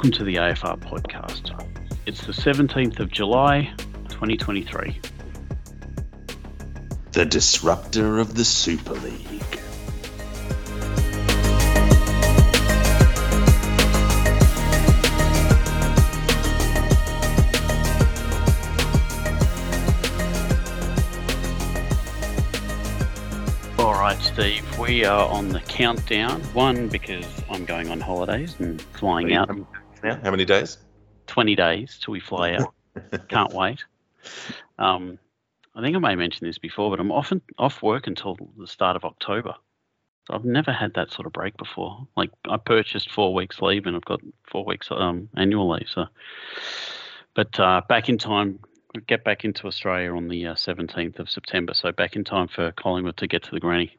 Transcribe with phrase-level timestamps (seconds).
[0.00, 1.50] welcome to the AFR podcast.
[2.06, 3.70] It's the 17th of July,
[4.08, 4.98] 2023.
[7.12, 9.60] The disruptor of the Super League.
[23.78, 26.40] All right, Steve, we are on the countdown.
[26.54, 29.50] One, because I'm going on holidays and flying out
[30.02, 30.78] Yeah, how many days?
[31.26, 32.74] 20 days till we fly out.
[33.28, 33.84] Can't wait.
[34.78, 35.18] Um,
[35.74, 38.66] I think I may have mentioned this before, but I'm often off work until the
[38.66, 39.54] start of October.
[40.26, 42.06] So I've never had that sort of break before.
[42.16, 45.88] Like I purchased four weeks leave and I've got four weeks um, annual leave.
[45.88, 46.06] So,
[47.34, 48.58] but uh, back in time,
[49.06, 51.74] get back into Australia on the uh, 17th of September.
[51.74, 53.96] So back in time for Collingwood to get to the granny.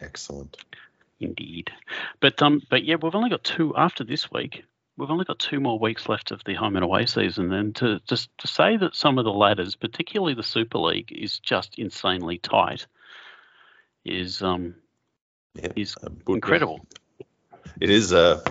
[0.00, 0.56] Excellent.
[1.18, 1.70] Indeed.
[2.20, 4.64] But um, but yeah, we've only got two after this week.
[5.00, 8.00] We've only got two more weeks left of the home and away season, and to
[8.06, 12.36] just to say that some of the ladders, particularly the Super League, is just insanely
[12.36, 12.86] tight,
[14.04, 14.74] is um
[15.54, 16.86] Yeah, is uh, incredible.
[17.80, 18.42] It is a,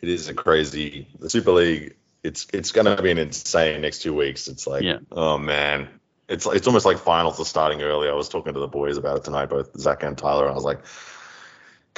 [0.00, 1.08] it is a crazy.
[1.18, 1.96] The Super League.
[2.22, 4.46] It's it's going to be an insane next two weeks.
[4.48, 4.98] It's like, Yeah.
[5.10, 5.88] oh man,
[6.28, 8.10] it's it's almost like finals are starting early.
[8.10, 10.54] I was talking to the boys about it tonight, both Zach and Tyler, and I
[10.54, 10.84] was like,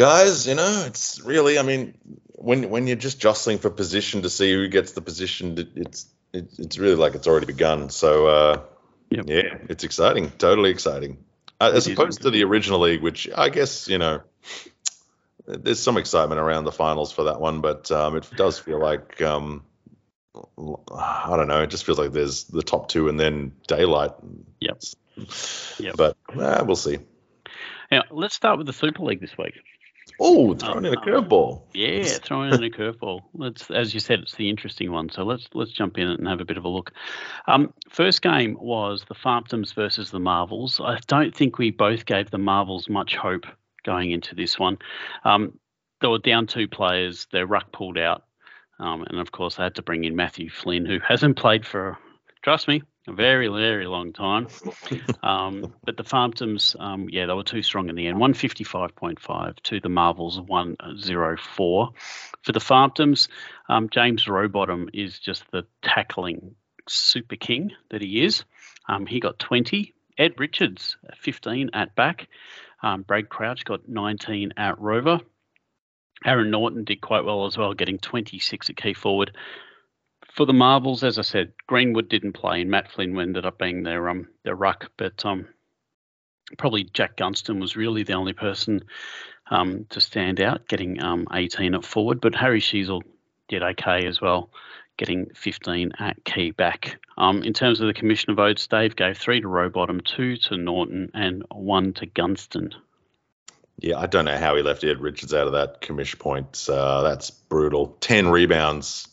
[0.00, 1.58] guys, you know, it's really.
[1.58, 1.94] I mean,
[2.32, 6.48] when when you're just jostling for position to see who gets the position, it's it,
[6.58, 7.90] it's really like it's already begun.
[7.90, 8.60] So uh,
[9.10, 9.24] Yep.
[9.28, 11.18] yeah, it's exciting, totally exciting.
[11.60, 14.22] Uh, as opposed to the original league, which I guess you know,
[15.46, 19.20] there's some excitement around the finals for that one, but um, it does feel like
[19.20, 19.64] um,
[20.96, 21.62] I don't know.
[21.62, 24.12] It just feels like there's the top two and then daylight.
[24.60, 24.82] Yep.
[25.78, 25.96] Yep.
[25.96, 27.00] But uh, we'll see.
[27.90, 29.54] Now let's start with the Super League this week.
[30.22, 31.62] Oh, throwing in a curveball.
[31.72, 33.22] Yeah, throwing in a curveball.
[33.32, 35.08] Let's, as you said, it's the interesting one.
[35.08, 36.92] So let's let's jump in and have a bit of a look.
[37.46, 40.78] Um, first game was the Farmtons versus the Marvels.
[40.78, 43.46] I don't think we both gave the Marvels much hope
[43.82, 44.76] going into this one.
[45.24, 45.58] Um,
[46.02, 47.26] they were down two players.
[47.32, 48.24] Their ruck pulled out,
[48.78, 51.96] um, and of course they had to bring in Matthew Flynn, who hasn't played for,
[52.42, 54.48] trust me, a very very long time.
[55.22, 58.18] Um, but the Farmtons, um, yeah, they were too strong in the end.
[58.18, 61.90] 155.5 to the Marvels 104.
[62.42, 63.28] For the Farmtons,
[63.68, 66.54] um, James Rowbottom is just the tackling
[66.88, 68.44] super king that he is.
[68.88, 69.94] Um, he got 20.
[70.18, 72.28] Ed Richards, 15 at back.
[72.82, 75.20] Um, Brad Crouch got 19 at Rover.
[76.24, 79.34] Aaron Norton did quite well as well, getting 26 at key forward.
[80.32, 83.82] For the Marvels, as I said, Greenwood didn't play, and Matt Flynn ended up being
[83.82, 85.48] their um their ruck, but um
[86.58, 88.84] probably Jack Gunston was really the only person
[89.50, 92.20] um to stand out, getting um 18 at forward.
[92.20, 93.02] But Harry Sheezel
[93.48, 94.50] did okay as well,
[94.96, 97.00] getting 15 at key back.
[97.18, 101.10] Um, in terms of the commissioner votes, Dave gave three to Rowbottom, two to Norton,
[101.12, 102.72] and one to Gunston.
[103.78, 106.66] Yeah, I don't know how he left Ed Richards out of that commish point.
[106.68, 107.96] Uh, that's brutal.
[108.00, 109.08] Ten rebounds,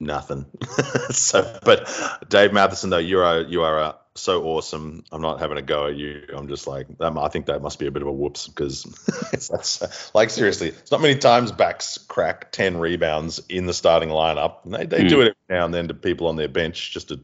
[0.00, 0.46] nothing.
[1.10, 1.90] so, but
[2.28, 5.04] Dave Matheson, though, you are you are uh, so awesome.
[5.10, 6.24] I'm not having a go at you.
[6.32, 8.84] I'm just like um, I think that must be a bit of a whoops because
[9.32, 14.64] that's like seriously, it's not many times backs crack ten rebounds in the starting lineup.
[14.64, 17.08] And they they do it every now and then to people on their bench just
[17.08, 17.20] to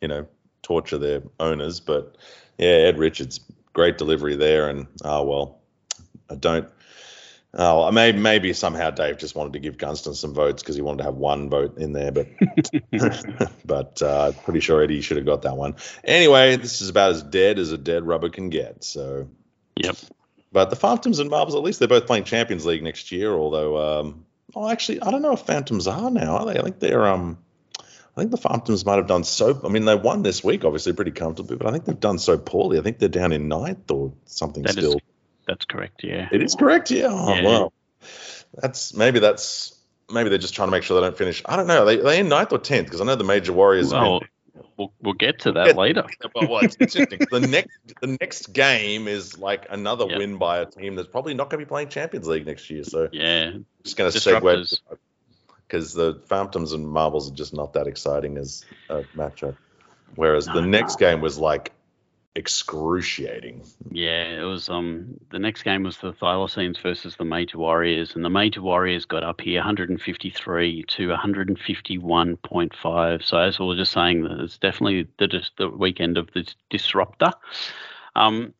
[0.00, 0.26] you know
[0.62, 1.80] torture their owners.
[1.80, 2.16] But
[2.58, 3.40] yeah, Ed Richards,
[3.72, 5.60] great delivery there, and oh well.
[6.30, 6.68] I don't.
[7.56, 10.98] Oh, maybe maybe somehow Dave just wanted to give Gunston some votes because he wanted
[10.98, 12.26] to have one vote in there, but
[13.64, 15.76] but uh, pretty sure Eddie should have got that one.
[16.02, 18.82] Anyway, this is about as dead as a dead rubber can get.
[18.82, 19.28] So,
[19.76, 19.96] Yep.
[20.50, 23.32] but the Phantoms and Marbles, at least they're both playing Champions League next year.
[23.32, 24.24] Although, um,
[24.56, 26.38] oh, actually, I don't know if Phantoms are now.
[26.38, 26.58] Are they?
[26.58, 27.38] I think they're um.
[28.16, 29.60] I think the Phantoms might have done so.
[29.64, 32.38] I mean, they won this week, obviously, pretty comfortably, but I think they've done so
[32.38, 32.78] poorly.
[32.78, 35.00] I think they're down in ninth or something That is still.
[35.46, 36.02] That's correct.
[36.04, 36.28] Yeah.
[36.32, 36.90] It is correct.
[36.90, 37.08] Yeah.
[37.10, 37.42] Oh, Yeah.
[37.42, 37.72] wow.
[38.54, 39.78] That's maybe that's
[40.10, 41.42] maybe they're just trying to make sure they don't finish.
[41.46, 41.82] I don't know.
[41.82, 42.86] Are they are they in ninth or tenth?
[42.86, 43.92] Because I know the major warriors.
[43.92, 44.20] Well,
[44.76, 45.72] we'll, we'll get to that Yeah.
[45.72, 46.04] later.
[46.34, 47.18] it's interesting.
[47.30, 50.18] the next the next game is like another Yep.
[50.18, 52.84] win by a team that's probably not going to be playing Champions League next year.
[52.84, 53.52] So Yeah.
[53.82, 54.78] just going to segue
[55.66, 59.56] because the Phantoms and Marbles are just not that exciting as a matchup.
[60.14, 60.68] Whereas the No.
[60.68, 61.72] next game was like
[62.36, 63.64] excruciating.
[63.90, 68.24] Yeah, it was um the next game was the Thylacines versus the Major Warriors, and
[68.24, 73.24] the Major Warriors got up here 153 to 151.5.
[73.24, 77.30] So as we were just saying, it's definitely the the weekend of the disruptor.
[78.16, 78.54] Um,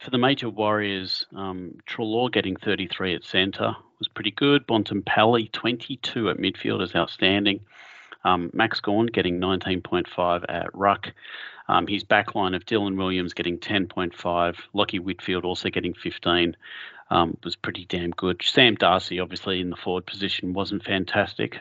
[0.00, 4.66] for the major Warriors, um, Treloar getting 33 at centre was pretty good.
[4.66, 7.60] Bontempelli 22 at midfield is outstanding.
[8.24, 11.12] Um, Max Gawn getting 19.5 at ruck.
[11.68, 14.12] Um, his backline of Dylan Williams getting 10.5.
[14.74, 16.56] Lachie Whitfield also getting 15
[17.10, 18.42] um, was pretty damn good.
[18.42, 21.60] Sam Darcy, obviously, in the forward position wasn't fantastic.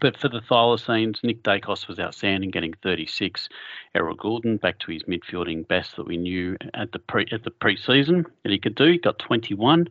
[0.00, 3.48] But for the Thylacines, Nick Daicos was outstanding, getting 36.
[3.94, 7.50] Errol Gulden back to his midfielding best that we knew at the pre at the
[7.50, 8.92] preseason that he could do.
[8.92, 9.88] He got 21.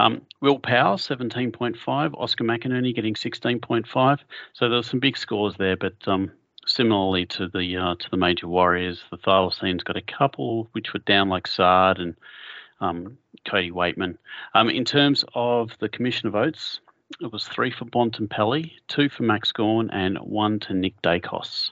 [0.00, 2.14] Um, Will Powell 17.5.
[2.14, 4.18] Oscar McInerney getting 16.5.
[4.52, 6.32] So there were some big scores there, but um,
[6.68, 11.00] similarly to the uh, to the major Warriors, the Thylacines got a couple which were
[11.00, 12.14] down like Saad and
[12.80, 13.18] um,
[13.48, 14.18] Cody Weightman.
[14.54, 16.80] Um, in terms of the commissioner votes,
[17.20, 21.70] it was three for Bontempelli, two for Max Gawn, and one to Nick Daicos.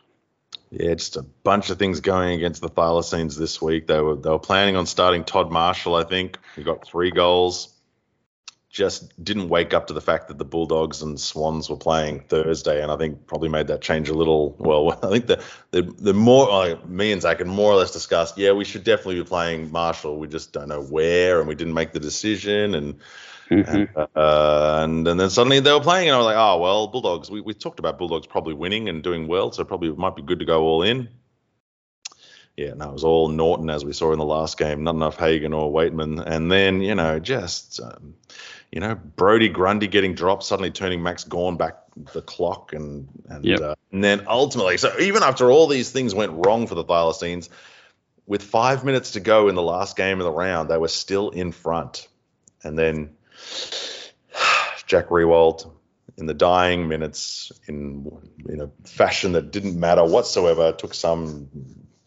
[0.71, 3.87] Yeah, just a bunch of things going against the Thylacines this week.
[3.87, 5.95] They were they were planning on starting Todd Marshall.
[5.95, 7.73] I think he got three goals.
[8.77, 12.83] Just didn't wake up to the fact that the Bulldogs and Swans were playing Thursday,
[12.83, 14.55] and I think probably made that change a little.
[14.59, 17.91] Well, I think the the, the more like, me and Zach had more or less
[17.91, 18.37] discussed.
[18.37, 20.19] Yeah, we should definitely be playing Marshall.
[20.19, 23.01] We just don't know where, and we didn't make the decision, and
[23.51, 23.97] Mm-hmm.
[23.97, 26.89] And, uh, and, and then suddenly they were playing, and I was like, oh well,
[26.89, 27.31] Bulldogs.
[27.31, 30.23] We we talked about Bulldogs probably winning and doing well, so probably it might be
[30.23, 31.09] good to go all in.
[32.57, 34.83] Yeah, no, it was all Norton as we saw in the last game.
[34.83, 38.15] Not enough Hagan or Weightman, and then you know just um,
[38.77, 41.79] you know Brody Grundy getting dropped, suddenly turning Max Gawn back
[42.13, 43.61] the clock, and and, yep.
[43.63, 47.49] uh, and then ultimately, so even after all these things went wrong for the Thylacines,
[48.27, 51.31] with five minutes to go in the last game of the round, they were still
[51.31, 52.07] in front,
[52.65, 53.17] and then
[54.87, 55.73] Jack Riewoldt
[56.19, 58.07] in the dying minutes in
[58.47, 61.49] in a fashion that didn't matter whatsoever took some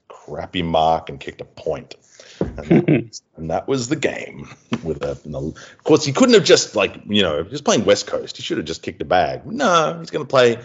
[0.07, 1.95] crappy mark and kicked a point.
[3.37, 4.49] And, that was the game.
[4.83, 8.37] With a, of course, he couldn't have just like you know just playing West Coast.
[8.37, 9.45] He should have just kicked a bag.
[9.45, 10.59] No, he's going to play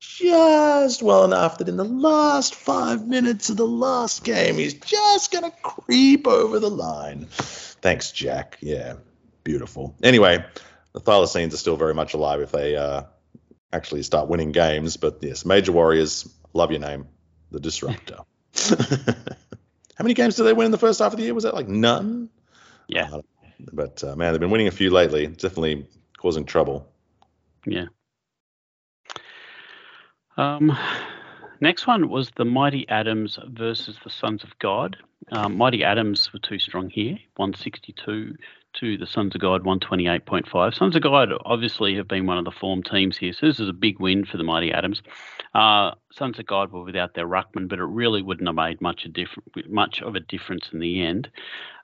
[0.00, 5.32] just well enough that in the last five minutes of the last game, he's just
[5.32, 7.26] going to creep over the line.
[7.30, 8.58] Thanks, Jack.
[8.60, 8.94] Yeah,
[9.44, 9.96] beautiful.
[10.02, 10.44] Anyway,
[10.92, 13.04] the Thylacines are still very much alive if they uh,
[13.72, 14.96] actually start winning games.
[14.96, 17.08] But yes, Major Warriors, love your name,
[17.50, 18.18] the Disruptor.
[19.98, 21.34] How many games did they win in the first half of the year?
[21.34, 22.30] Was that like none?
[22.86, 23.10] Yeah.
[23.12, 23.22] Uh,
[23.72, 25.26] but uh, man, they've been winning a few lately.
[25.26, 26.88] Definitely causing trouble.
[27.66, 27.86] Yeah.
[30.36, 30.78] Um,
[31.60, 34.96] next one was the Mighty Adams versus the Sons of God.
[35.32, 38.36] Um, Mighty Adams were too strong here, 162
[38.80, 40.74] to the Sons of God 128.5.
[40.74, 43.68] Sons of God obviously have been one of the form teams here, so this is
[43.68, 45.02] a big win for the Mighty Adams.
[45.54, 49.04] Uh, Sons of God were without their ruckman, but it really wouldn't have made much
[49.04, 49.38] a diff-
[49.68, 51.28] much of a difference in the end.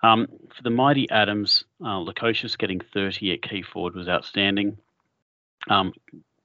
[0.02, 4.76] Um, for the Mighty Adams, uh, Lukosius getting 30 at key forward was outstanding.
[5.68, 5.92] Um,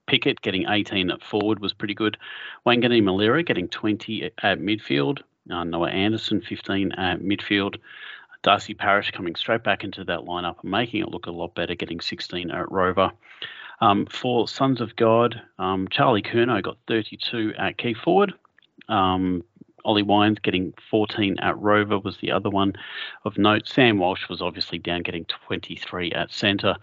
[0.08, 2.18] Pickett getting 18 at forward was pretty good.
[2.66, 5.20] Wanganeen-Milera getting 20 at midfield.
[5.52, 7.76] Uh, Noah Anderson 15 at midfield.
[8.42, 11.76] Darcy Parish coming straight back into that lineup and making it look a lot better,
[11.76, 13.12] getting 16 at Rover.
[13.82, 18.34] Um, for Sons of God, um, Charlie Curnow got 32 at key forward.
[18.88, 19.44] Um,
[19.86, 22.74] Ollie Wines getting 14 at Rover was the other one
[23.24, 23.68] of note.
[23.68, 26.76] Sam Walsh was obviously down, getting 23 at centre.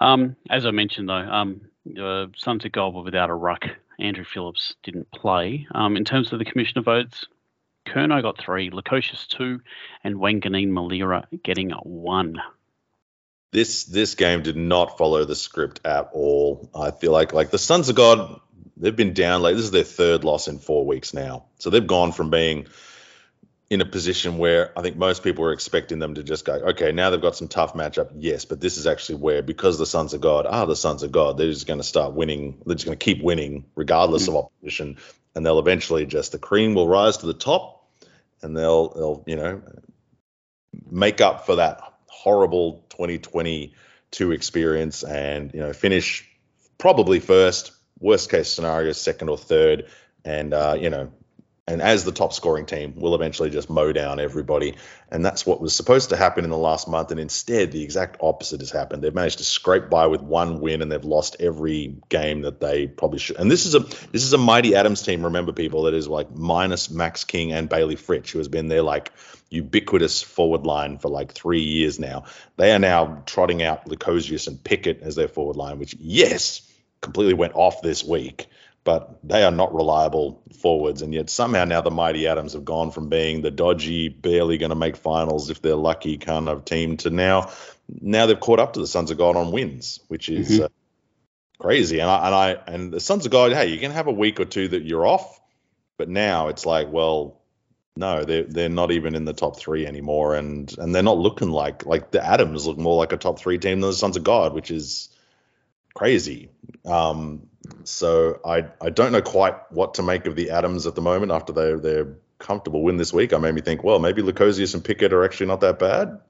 [0.00, 1.56] Um, as I mentioned, though,
[2.00, 3.64] uh, Sons of God were without a ruck.
[3.98, 5.66] Andrew Phillips didn't play.
[5.74, 7.26] Um, in terms of the commissioner votes,
[7.88, 9.60] Curnow got three, Lukosius two,
[10.04, 12.40] and Wanganeen-Milera getting one.
[13.50, 16.70] This this game did not follow the script at all.
[16.74, 18.40] I feel like like the Sons of God,
[18.76, 21.46] they've been down like this is their third loss in four weeks now.
[21.58, 22.66] So they've gone from being
[23.70, 26.90] in a position where I think most people were expecting them to just go, okay,
[26.90, 30.14] now they've got some tough matchup, yes, but this is actually where because the Sons
[30.14, 32.62] of God are the Sons of God, they're just going to start winning.
[32.64, 34.36] They're just going to keep winning regardless mm-hmm.
[34.36, 34.96] of opposition,
[35.34, 37.77] and they'll eventually just the cream will rise to the top,
[38.42, 39.62] and they'll they'll you know
[40.90, 46.28] make up for that horrible 2022 experience and you know finish
[46.78, 49.86] probably first worst case scenario second or third.
[50.24, 51.12] And uh, you know
[51.68, 54.76] and as the top scoring team will eventually just mow down everybody.
[55.10, 57.10] And that's what was supposed to happen in the last month.
[57.10, 59.04] And instead the exact opposite has happened.
[59.04, 62.86] They've managed to scrape by with one win and they've lost every game that they
[62.86, 63.36] probably should.
[63.36, 65.24] And this is a this is a mighty adams team.
[65.24, 68.82] Remember people that is like minus max king and bailey fritsch who has been their
[68.82, 69.12] like
[69.50, 72.24] ubiquitous forward line for like three years now.
[72.56, 76.62] They are now trotting out Lukosius and pickett as their forward line which yes
[77.02, 78.48] completely went off this week
[78.84, 81.02] but they are not reliable forwards.
[81.02, 84.70] And yet somehow now the Mighty Adams have gone from being the dodgy, barely going
[84.70, 87.50] to make finals if they're lucky kind of team to now,
[87.88, 90.64] now they've caught up to the Sons of God on wins, which is mm-hmm.
[90.64, 90.68] uh,
[91.58, 92.00] crazy.
[92.00, 94.40] And I, and I, and the Sons of God, hey, you can have a week
[94.40, 95.40] or two that you're off,
[95.96, 97.38] but now it's like, well,
[97.96, 101.50] no, they're they're not even in the top three anymore, and and they're not looking
[101.50, 104.22] like like the Adams look more like a top three team than the Sons of
[104.22, 105.08] God, which is
[105.94, 106.48] crazy.
[106.84, 107.47] Um,
[107.84, 111.32] so I I don't know quite what to make of the Adams at the moment
[111.32, 113.32] after their their comfortable win this week.
[113.32, 116.20] I made me think, well, maybe Lukosius and Pickett are actually not that bad.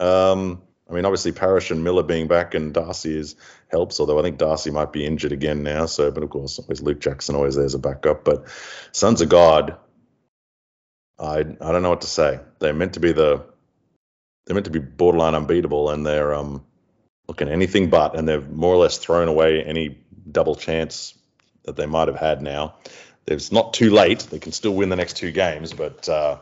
[0.00, 3.36] Um, I mean, obviously Parish and Miller being back and Darcy is
[3.70, 5.86] helps, although I think Darcy might be injured again now.
[5.86, 8.24] So, but of course, always Luke Jackson always there as a backup.
[8.24, 8.48] But
[8.92, 9.76] Sons of God,
[11.18, 12.40] I I don't know what to say.
[12.58, 13.44] They're meant to be the
[14.46, 16.64] they're meant to be borderline unbeatable, and they're um
[17.28, 19.98] looking anything but, and they've more or less thrown away any
[20.30, 21.14] double chance
[21.64, 22.74] that they might have had now.
[23.26, 26.38] It's not too late; they can still win the next two games, but uh,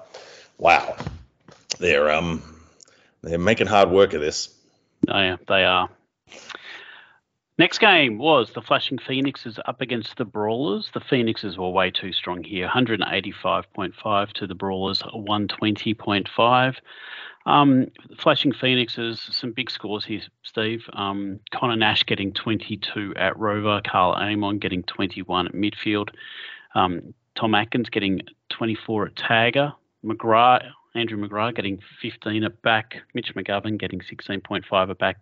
[0.59, 0.97] wow,
[1.79, 2.43] they're um
[3.23, 4.49] they're making hard work of this.
[5.09, 5.91] Oh yeah, they are.
[7.61, 10.91] Next game was the Flashing Phoenixes up against the Brawlers.
[10.95, 16.77] The Phoenixes were way too strong here, 185.5 to the Brawlers, 120.5.
[17.47, 17.87] Um,
[18.19, 20.85] Flashing Phoenixes, some big scores here, Steve.
[20.93, 26.11] Um, Connor Nash getting 22 at Rover, Karl Amon getting 21 at midfield,
[26.75, 28.21] um, Tom Atkins getting
[28.51, 29.73] 24 at Tagger,
[30.05, 35.19] McGrath, Andrew McGrath getting 15 at back, Mitch McGovern getting 16.5 at back,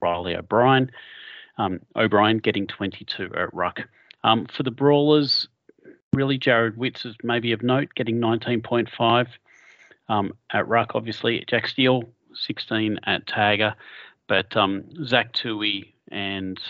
[0.00, 0.90] Riley O'Brien.
[1.58, 3.80] Um, O'Brien getting 22 at ruck.
[4.24, 5.48] Um, for the Brawlers,
[6.12, 9.28] really Jarrod Witts is maybe of note, getting 19.5
[10.08, 10.92] um, at ruck.
[10.94, 13.74] Obviously, Jack Steele 16 at Tagger,
[14.26, 16.60] but um, Zach Tuohy and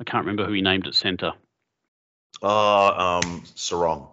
[0.00, 1.32] I can't remember who he named at centre.
[2.42, 4.08] Uh, um, Serong.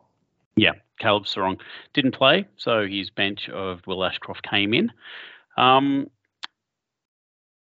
[0.55, 1.59] Yeah, Caleb Serong
[1.93, 4.91] didn't play, so his bench of Will Ashcroft came in.
[5.57, 6.09] Um,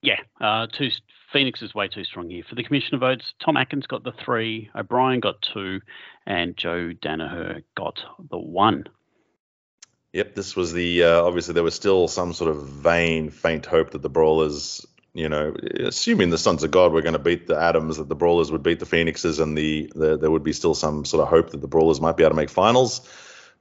[0.03, 0.91] yeah, uh, two
[1.33, 2.43] Phoenix is way too strong here.
[2.49, 5.81] For the commissioner votes, Tom Atkins got the three, O'Brien got two,
[6.27, 8.85] and Joe Daniher got the one.
[10.19, 13.93] Yep, this was the uh, obviously there was still some sort of vain, faint hope
[13.93, 14.85] that the Brawlers,
[15.15, 18.17] you know, assuming the Sons of God were going to beat the Atoms, that the
[18.17, 21.29] Brawlers would beat the Phoenixes, and the, the there would be still some sort of
[21.29, 23.09] hope that the Brawlers might be able to make finals.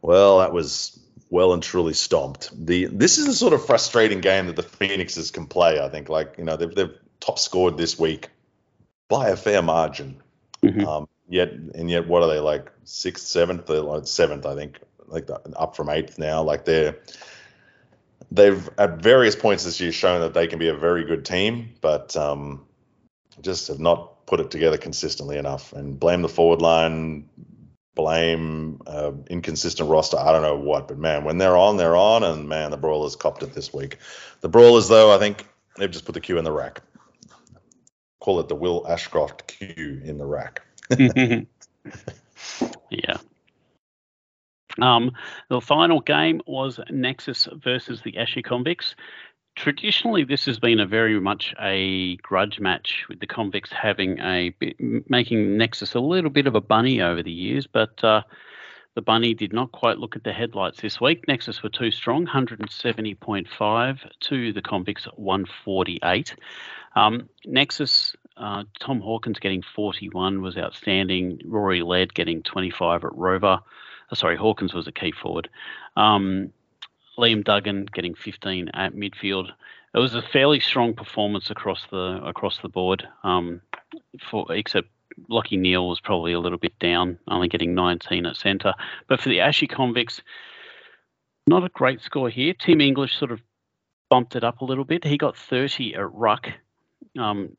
[0.01, 0.99] Well, that was
[1.29, 2.49] well and truly stomped.
[2.65, 5.79] The this is the sort of frustrating game that the Phoenixes can play.
[5.79, 8.29] I think, like you know, they've they've top scored this week
[9.09, 10.23] by a fair margin.
[10.63, 10.87] Mm-hmm.
[10.87, 13.67] Um, yet and yet, what are they like sixth, seventh?
[13.67, 16.43] They're like seventh, I think, like up from eighth now.
[16.43, 16.97] Like they're
[18.31, 21.69] they've at various points this year shown that they can be a very good team,
[21.81, 22.65] but um,
[23.41, 25.73] just have not put it together consistently enough.
[25.73, 27.29] And blame the forward line,
[27.95, 30.17] blame uh, inconsistent roster.
[30.17, 33.15] I don't know what, but man, when they're on, they're on, and man, the Brawlers
[33.15, 33.97] copped it this week.
[34.41, 35.45] The Brawlers, though, I think
[35.77, 36.81] they've just put the Q in the rack.
[38.19, 40.61] Call it the Will Ashcroft Q in the rack.
[42.89, 43.17] yeah.
[44.81, 45.11] Um,
[45.49, 48.95] the final game was Nexus versus the Ashy Convicts.
[49.55, 54.53] Traditionally this has been a very much a grudge match with the convicts having a
[55.09, 58.21] making nexus a little bit of a bunny over the years but uh,
[58.93, 61.27] the bunny did not quite look at the headlights this week.
[61.27, 66.35] Nexus were too strong 170.5 to the convicts 148
[66.95, 71.41] um, nexus uh, tom hawkins getting 41 was outstanding.
[71.45, 73.59] Rory laird getting 25 at rover
[74.11, 75.49] uh, sorry hawkins was a key forward
[75.95, 76.51] um,
[77.17, 79.49] Liam Duggan getting 15 at midfield.
[79.95, 83.07] It was a fairly strong performance across the across the board.
[83.23, 83.61] Um,
[84.29, 84.87] for except
[85.29, 88.73] Lachie Neale was probably a little bit down, only getting 19 at centre.
[89.07, 90.21] But for the Ashy Convicts,
[91.47, 92.53] not a great score here.
[92.53, 93.41] Tim English sort of
[94.09, 95.03] bumped it up a little bit.
[95.03, 96.49] He got 30 at ruck.
[97.17, 97.55] Um,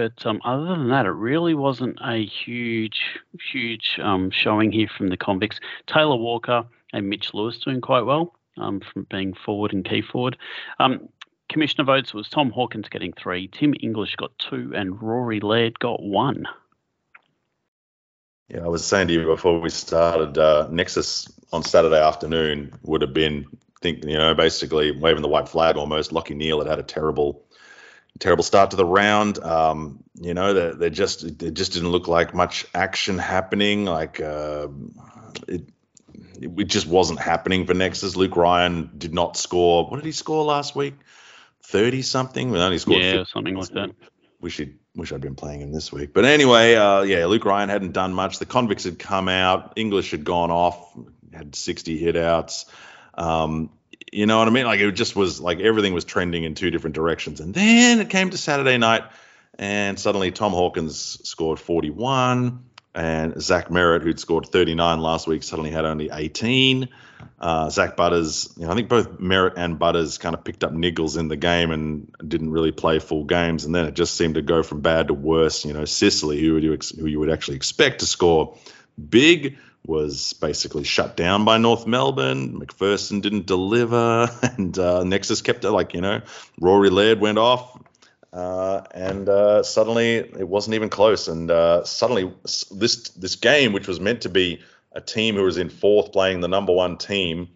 [0.00, 3.20] but um, other than that, it really wasn't a huge,
[3.52, 5.60] huge um, showing here from the convicts.
[5.86, 6.64] Taylor Walker
[6.94, 10.38] and Mitch Lewis doing quite well um, from being forward and key forward.
[10.78, 11.10] Um,
[11.50, 16.02] commissioner votes was Tom Hawkins getting three, Tim English got two, and Rory Laird got
[16.02, 16.46] one.
[18.48, 23.02] Yeah, I was saying to you before we started, uh, Nexus on Saturday afternoon would
[23.02, 23.44] have been,
[23.82, 26.10] think you know, basically waving the white flag almost.
[26.10, 27.44] Lachie Neale had had a terrible,
[28.18, 29.38] terrible start to the round.
[29.38, 33.84] Um, you know, they, they just it just didn't look like much action happening.
[33.84, 34.68] Like uh,
[35.48, 35.62] it,
[36.40, 38.16] it just wasn't happening for Nexus.
[38.16, 39.86] Luke Ryan did not score.
[39.86, 40.94] What did he score last week?
[41.62, 42.50] Thirty something.
[42.50, 43.90] We only scored yeah, something like that.
[44.40, 46.12] wish he wish I'd been playing him this week.
[46.12, 48.38] But anyway, uh, yeah, Luke Ryan hadn't done much.
[48.38, 49.74] The convicts had come out.
[49.76, 50.92] English had gone off,
[51.32, 52.66] had 60 hit outs.
[53.14, 53.70] Um,
[54.12, 54.66] you know what I mean?
[54.66, 57.40] Like it just was like everything was trending in two different directions.
[57.40, 59.04] And then it came to Saturday night,
[59.58, 62.64] and suddenly Tom Hawkins scored 41
[62.94, 66.88] and Zach Merrett, who'd scored 39 last week, suddenly had only 18.
[67.38, 70.72] Uh, Zach Butters, you know, I think both Merrett and Butters kind of picked up
[70.72, 74.34] niggles in the game and didn't really play full games, and then it just seemed
[74.34, 75.64] to go from bad to worse.
[75.64, 78.56] You know, Sicily, who would you, ex- who you would actually expect to score
[79.08, 82.60] big, was basically shut down by North Melbourne.
[82.60, 86.22] McPherson didn't deliver, and uh, Nexus kept it like you know,
[86.60, 87.78] Rory Laird went off.
[88.32, 91.26] Uh, and uh, suddenly it wasn't even close.
[91.28, 92.32] And uh, suddenly
[92.70, 94.60] this this game, which was meant to be
[94.92, 97.48] a team who was in fourth playing the number one team,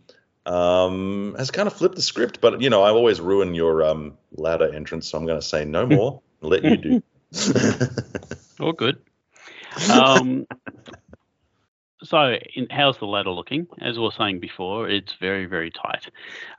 [0.46, 2.40] um, has kind of flipped the script.
[2.40, 5.64] But you know, I always ruin your um, ladder entrance, so I'm going to say
[5.64, 6.22] no more.
[6.40, 7.02] let you do.
[8.60, 8.98] All good.
[9.92, 10.46] Um,
[12.04, 13.66] so, in, how's the ladder looking?
[13.80, 16.08] As we were saying before, it's very, very tight.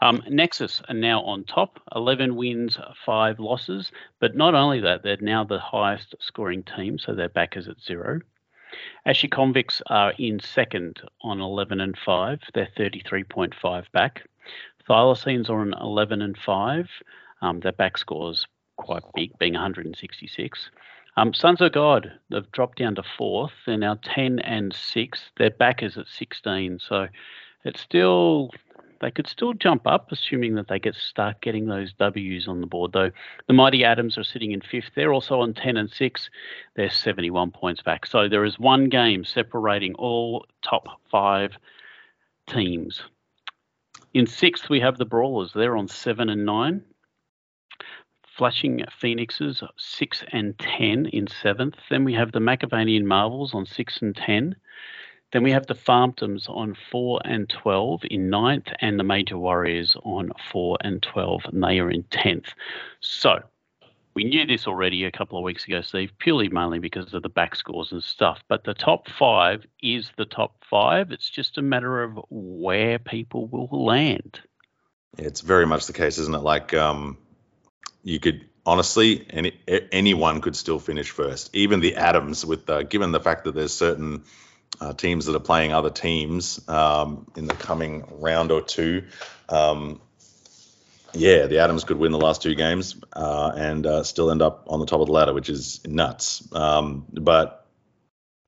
[0.02, 3.92] Um, Nexus are now on top, 11 wins, five losses.
[4.20, 8.20] But not only that, they're now the highest scoring team, so their backers at zero.
[9.06, 12.40] Ashy Convicts are in second on 11 and 5.
[12.54, 14.24] They're 33.5 back.
[14.90, 16.90] Thylacines are on 11 and 5.
[17.42, 18.46] Um, their back score's
[18.78, 20.72] quite big, being 166.
[21.18, 23.54] Um, Sons of God, they've dropped down to fourth.
[23.66, 25.20] They're now 10 and 6.
[25.38, 26.80] Their back is at 16.
[26.80, 27.08] So
[27.64, 28.52] it's still,
[29.00, 32.68] they could still jump up, assuming that they get start getting those W's on the
[32.68, 33.12] board, though.
[33.48, 34.92] The Mighty Atoms are sitting in fifth.
[34.94, 36.30] They're also on 10 and 6.
[36.76, 38.06] They're 71 points back.
[38.06, 41.58] So there is one game separating all top five
[42.50, 43.02] teams.
[44.14, 45.52] In sixth, we have the Brawlers.
[45.54, 46.82] They're on 7 and 9.
[48.38, 51.76] Flashing Phoenixes, 6 and 10 in 7th.
[51.90, 54.56] Then we have the Macavanian Marvels on 6 and 10.
[55.32, 59.96] Then we have the Farmtoms on 4 and 12 in 9th, and the Major Warriors
[60.04, 62.48] on 4 and 12, and they are in 10th.
[63.00, 63.40] So
[64.16, 67.30] we knew this already a couple of weeks ago, Steve, purely mainly because of the
[67.30, 68.40] back scores and stuff.
[68.48, 71.12] But the top five is the top five.
[71.12, 74.40] It's just a matter of where people will land.
[75.18, 76.40] It's very much the case, isn't it?
[76.40, 77.18] Like, um,
[78.06, 79.60] you could honestly any
[79.92, 81.54] anyone could still finish first.
[81.54, 84.24] Even the Adams, with the, given the fact that there's certain
[84.80, 89.04] uh, teams that are playing other teams um, in the coming round or two.
[89.50, 90.00] Um,
[91.14, 94.66] yeah, the Adams could win the last two games uh, and uh, still end up
[94.68, 96.48] on the top of the ladder, which is nuts.
[96.54, 97.66] Um, but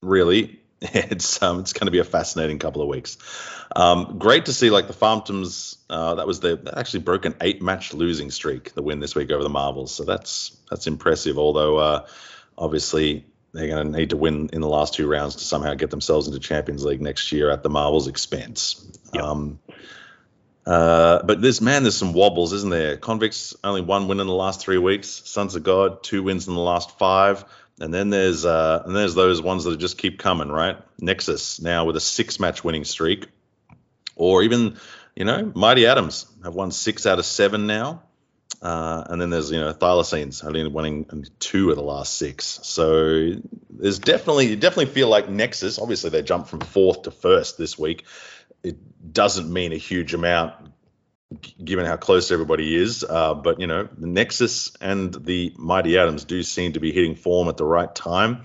[0.01, 3.17] really, it's um, it's going to be a fascinating couple of weeks.
[3.75, 5.77] Um, great to see like the Farmtoms.
[5.89, 8.73] Uh, that was the actually broken eight match losing streak.
[8.73, 9.93] The win this week over the Marvels.
[9.93, 11.39] So that's that's impressive.
[11.39, 12.07] Although uh,
[12.57, 15.89] obviously they're going to need to win in the last two rounds to somehow get
[15.89, 18.85] themselves into Champions League next year at the Marvels' expense.
[19.13, 19.23] Yep.
[19.23, 19.59] Um,
[20.67, 22.97] uh, but this man, there's some wobbles, isn't there?
[22.97, 25.07] Convicts only one win in the last three weeks.
[25.07, 27.45] Sons of God two wins in the last five.
[27.79, 30.77] And then there's uh, and there's those ones that just keep coming, right?
[30.99, 33.27] Nexus now with a six match winning streak,
[34.15, 34.77] or even
[35.15, 38.03] you know Mighty Adams have won six out of seven now.
[38.59, 42.59] Uh, and then there's you know Thylacines only winning two of the last six.
[42.63, 43.33] So
[43.69, 45.77] there's definitely you definitely feel like Nexus.
[45.77, 48.05] Obviously they jumped from fourth to first this week.
[48.63, 50.71] It doesn't mean a huge amount
[51.63, 53.03] given how close everybody is.
[53.03, 57.15] Uh, but you know, the Nexus and the Mighty Atoms do seem to be hitting
[57.15, 58.43] form at the right time.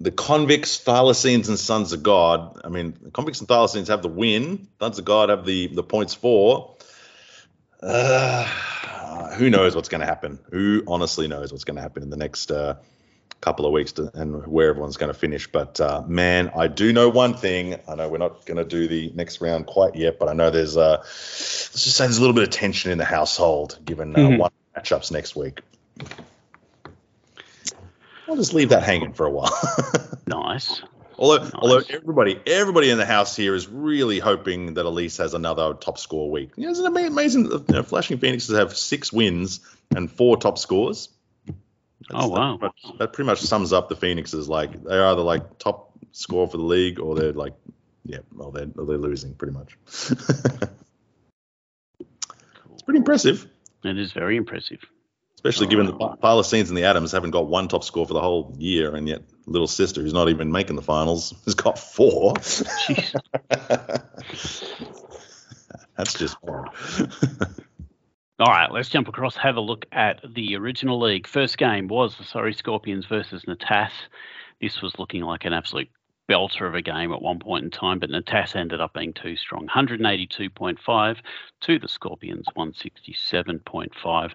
[0.00, 2.60] The convicts, Thylacines, and Sons of God.
[2.64, 4.68] I mean, the convicts and Thylacines have the win.
[4.80, 6.76] Sons of God have the the points for.
[7.80, 8.44] Uh,
[9.34, 10.38] who knows what's going to happen?
[10.50, 12.76] Who honestly knows what's going to happen in the next uh,
[13.40, 15.50] couple of weeks to, and where everyone's going to finish.
[15.50, 17.76] But uh, man, I do know one thing.
[17.86, 20.50] I know we're not going to do the next round quite yet, but I know
[20.50, 24.14] there's uh, let's just say there's a little bit of tension in the household given
[24.14, 24.38] uh, mm-hmm.
[24.38, 25.60] one matchups next week.
[28.28, 29.52] I'll just leave that hanging for a while.
[30.26, 30.82] nice.
[31.18, 31.52] Although, nice.
[31.54, 35.98] although everybody, everybody in the house here is really hoping that Elise has another top
[35.98, 36.50] score week.
[36.56, 37.46] You know, it's amazing.
[37.46, 39.60] You know, Flashing Phoenixes have six wins
[39.94, 41.08] and four top scores.
[42.10, 42.56] That's, oh wow!
[42.56, 44.48] That pretty, much, that pretty much sums up the Phoenixes.
[44.48, 47.54] Like they're either like top score for the league, or they're like,
[48.04, 49.76] yeah, well they're they're losing pretty much.
[52.78, 53.44] It's pretty impressive.
[53.82, 54.78] It is very impressive.
[55.34, 58.20] Especially oh, given the Thylacines and the Atoms haven't got one top score for the
[58.20, 62.34] whole year, and yet little sister, who's not even making the finals, has got four.
[65.96, 66.68] That's just bad.
[68.40, 71.26] All right, let's jump across, have a look at the original league.
[71.26, 73.90] First game was the Surrey Scorpions versus Natas.
[74.60, 75.88] This was looking like an absolute
[76.30, 79.34] belter of a game at one point in time, but Natas ended up being too
[79.34, 79.66] strong.
[79.66, 81.16] 182.5
[81.62, 84.30] to the Scorpions, 167.5.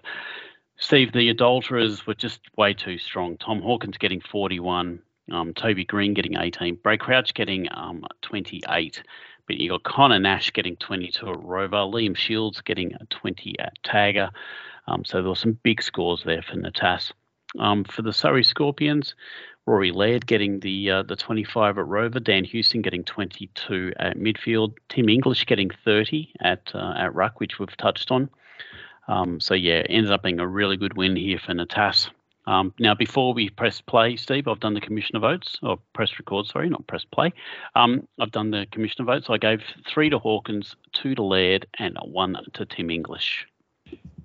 [0.76, 3.38] Steve, the adulterers were just way too strong.
[3.38, 5.00] Tom Hawkins getting 41,
[5.32, 9.02] um, Toby Greene getting 18, Brad Crouch getting um, 28.
[9.46, 14.30] But you got Connor Nash getting 22 at Rover, Liam Shiels getting 20 at Tagger.
[14.86, 17.12] Um, so there were some big scores there for Natas.
[17.58, 19.14] Um, for the Surrey Scorpions,
[19.66, 24.74] Rory Laird getting the uh, the 25 at Rover, Dan Houston getting 22 at midfield,
[24.88, 28.28] Tim English getting 30 at uh, at ruck, which we've touched on.
[29.08, 32.08] Um, so yeah, ended up being a really good win here for Natas.
[32.46, 36.46] Um, now, before we press play, Steve, I've done the commissioner votes, or press record,
[36.46, 37.32] sorry, not press play.
[37.74, 39.26] Um, I've done the commissioner votes.
[39.30, 43.46] I gave three to Hawkins, two to Laird, and one to Tim English.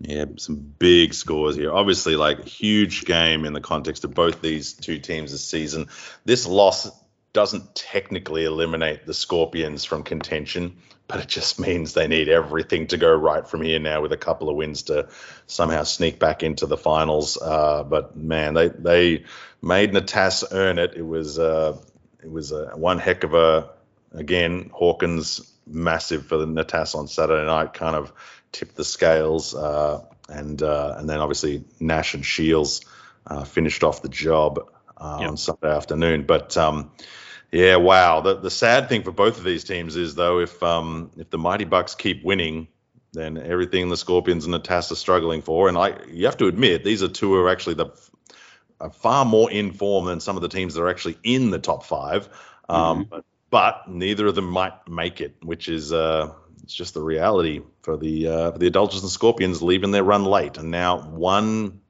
[0.01, 1.73] Yeah, some big scores here.
[1.73, 5.87] Obviously, like huge game in the context of both these two teams this season.
[6.25, 6.89] This loss
[7.33, 10.77] doesn't technically eliminate the Scorpions from contention,
[11.09, 14.17] but it just means they need everything to go right from here now with a
[14.17, 15.09] couple of wins to
[15.47, 17.35] somehow sneak back into the finals.
[17.41, 19.23] Uh, but man, they they
[19.61, 20.93] made Natas earn it.
[20.95, 21.75] It was uh,
[22.23, 23.71] it was a, one heck of a
[24.13, 28.13] again Hawkins massive for the Natas on Saturday night, kind of
[28.51, 32.85] tipped the scales, uh, and uh, and then obviously Nash and Shiels
[33.25, 35.29] uh, finished off the job uh, yep.
[35.31, 36.27] on Sunday afternoon.
[36.27, 36.91] But um,
[37.51, 38.21] yeah, wow.
[38.21, 41.37] The the sad thing for both of these teams is though, if um, if the
[41.37, 42.67] Mighty Bucks keep winning,
[43.13, 46.47] then everything the Scorpions and the Tass are struggling for, and I you have to
[46.47, 47.87] admit these are two who are actually the
[48.79, 51.59] are far more in form than some of the teams that are actually in the
[51.59, 52.29] top five.
[52.69, 53.09] Um, mm-hmm.
[53.09, 56.31] but, but, neither of them might make it, which is uh,
[56.63, 60.23] it's just the reality for the uh, for the Adulterers and Scorpions leaving their run
[60.23, 61.81] late, and now one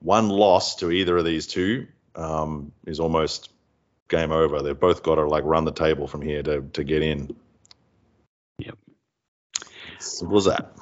[0.00, 3.50] one loss to either of these two um, is almost
[4.08, 4.62] game over.
[4.62, 7.34] They've both got to like run the table from here to to get in.
[8.58, 8.78] Yep.
[10.20, 10.74] What was that?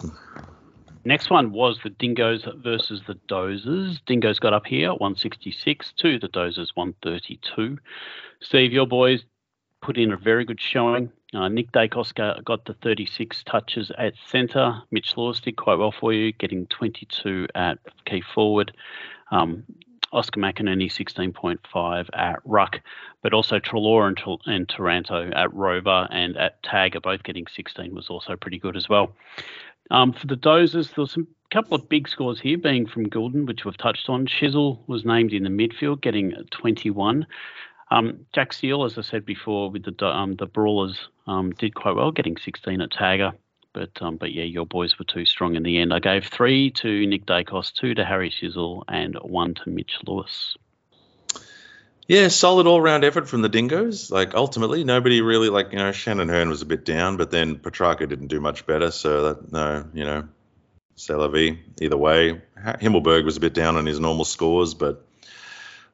[1.05, 4.01] Next one was the Dingoes versus the Dozers.
[4.07, 7.79] Dingoes got up here 166 to the Dozers 132.
[8.41, 9.25] Steve, your boys
[9.83, 11.13] put in a very good showing.
[11.33, 12.13] Uh, Nick Daicos
[12.45, 14.83] got the 36 touches at centre.
[14.91, 18.73] Mitch Lewis did quite well for you, getting 22 at key forward.
[19.31, 19.63] Um,
[20.17, 22.81] Oscar McInerney 16.5 at Ruck,
[23.23, 28.09] but also Treloar and, and at Rover and at Tag are both getting 16 was
[28.09, 29.15] also pretty good as well.
[29.91, 33.47] Um, for the Dozers, there was some couple of big scores here, being from Gulden,
[33.47, 34.27] which we've touched on.
[34.27, 37.27] Sheezel was named in the midfield, getting 21.
[37.91, 41.95] Um, Jack Steele, as I said before, with the um, the Brawlers, um, did quite
[41.95, 43.33] well, getting 16 at Tagger.
[43.77, 45.93] But um, but yeah, your boys were too strong in the end.
[45.93, 50.57] I gave three to Nick Daicos, two to Harry Sheezel, and one to Mitch Lewis.
[52.09, 54.11] Yeah, solid all round effort from the Dingoes.
[54.11, 57.57] Like ultimately, nobody really like you know Shannon Hurn was a bit down, but then
[57.57, 58.91] Petrarca didn't do much better.
[58.91, 60.27] So that no, you know,
[60.95, 61.15] c'est
[61.83, 65.05] Either way, Himmelberg was a bit down on his normal scores, but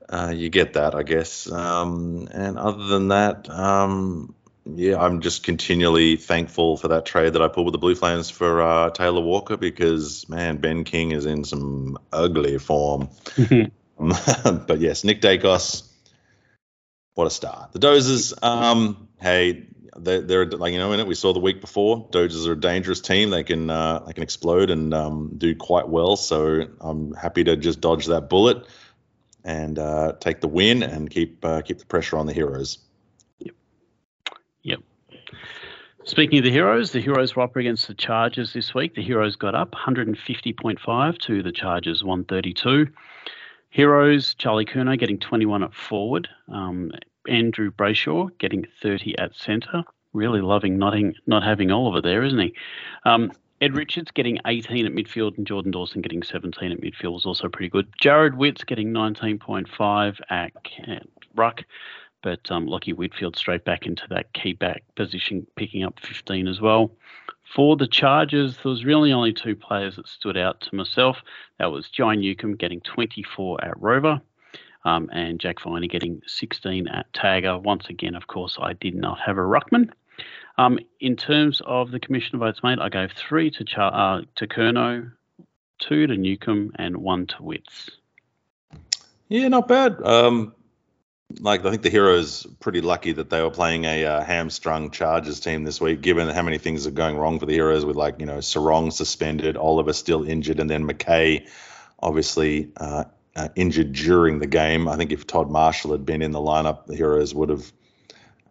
[0.09, 1.51] uh, you get that, I guess.
[1.51, 7.43] Um, and other than that, um, yeah, I'm just continually thankful for that trade that
[7.43, 11.27] I pulled with the Blue Flames for uh, Taylor Walker because man, Ben King is
[11.27, 13.09] in some ugly form.
[13.99, 15.89] but yes, Nick Daicos,
[17.15, 17.73] what a start.
[17.73, 21.07] The Dozers, um, hey, they're, they're, like you know in it.
[21.07, 22.09] We saw the week before.
[22.09, 23.31] Dozers are a dangerous team.
[23.31, 26.17] They can uh, they can explode and um, do quite well.
[26.17, 28.67] So I'm happy to just dodge that bullet
[29.45, 32.79] and uh, take the win and keep uh, keep the pressure on the Heroes.
[34.63, 34.81] Yep.
[36.05, 38.95] Speaking of the Heroes, the Heroes were up against the Chargers this week.
[38.95, 42.89] The Heroes got up 150.5 to the Chargers 132.
[43.71, 46.29] Heroes, Charlie Curnow getting 21 at forward.
[46.53, 46.91] Um,
[47.29, 49.85] Andrew Brayshaw getting 30 at centre.
[50.13, 50.95] Really loving not,
[51.27, 52.53] not having Oliver there, isn't he?
[53.05, 57.25] Um, Ed Richards getting 18 at midfield and Jordan Dawson getting 17 at midfield was
[57.25, 57.87] also pretty good.
[58.03, 60.53] Jarrod Witts getting 19.5 at,
[60.89, 61.63] at ruck.
[62.23, 66.61] But um, Lachie Whitfield straight back into that key back position, picking up 15 as
[66.61, 66.93] well.
[67.55, 71.19] For the Chargers, there was really only two players that stood out to myself.
[71.59, 74.21] That was John Newcombe getting 24 at Rover,
[74.85, 77.61] um, and Jack Viney getting 16 at Tagger.
[77.61, 79.91] Once again, of course, I did not have a ruckman.
[80.59, 84.47] Um, in terms of the commissioner votes made, I gave three to Char- uh, to
[84.47, 85.11] Curnow,
[85.79, 87.91] two to Newcombe, and one to Witts.
[89.29, 90.01] Yeah, not bad.
[90.05, 90.55] Um,
[91.41, 95.41] like I think the Heroes pretty lucky that they were playing a uh, hamstrung Chargers
[95.41, 98.21] team this week, given how many things are going wrong for the Heroes with like
[98.21, 101.49] you know Serong suspended, Oliver still injured, and then McKay
[102.01, 103.05] obviously uh,
[103.37, 104.89] uh, injured during the game.
[104.89, 107.73] I think if Todd Marshall had been in the lineup, the Heroes would have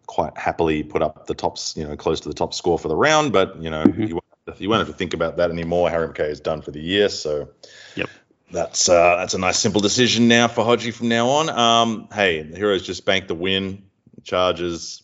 [0.06, 2.96] quite happily put up the tops, you know, close to the top score for the
[2.96, 3.32] round.
[3.32, 4.02] But you know, mm-hmm.
[4.02, 5.90] you, won't, you won't have to think about that anymore.
[5.90, 7.48] Harry McKay is done for the year, so
[7.96, 8.08] yep.
[8.52, 11.48] That's uh, that's a nice simple decision now for Hodgie from now on.
[11.48, 13.84] Um, hey, the Heroes just banked the win.
[14.24, 15.02] Chargers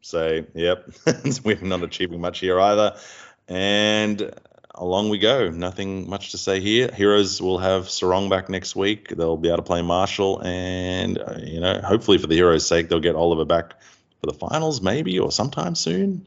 [0.00, 0.90] say, yep,
[1.44, 2.96] we're not achieving much here either.
[3.46, 4.32] And
[4.74, 5.50] along we go.
[5.50, 6.90] Nothing much to say here.
[6.92, 9.08] Heroes will have Serong back next week.
[9.08, 12.88] They'll be able to play Marshall, and uh, you know, hopefully for the Heroes' sake,
[12.88, 13.80] they'll get Oliver back
[14.20, 16.26] for the finals, maybe or sometime soon.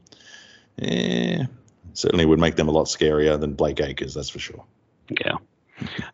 [0.76, 1.46] Yeah,
[1.92, 4.64] certainly would make them a lot scarier than Blake Acres, that's for sure.
[5.10, 5.36] Yeah.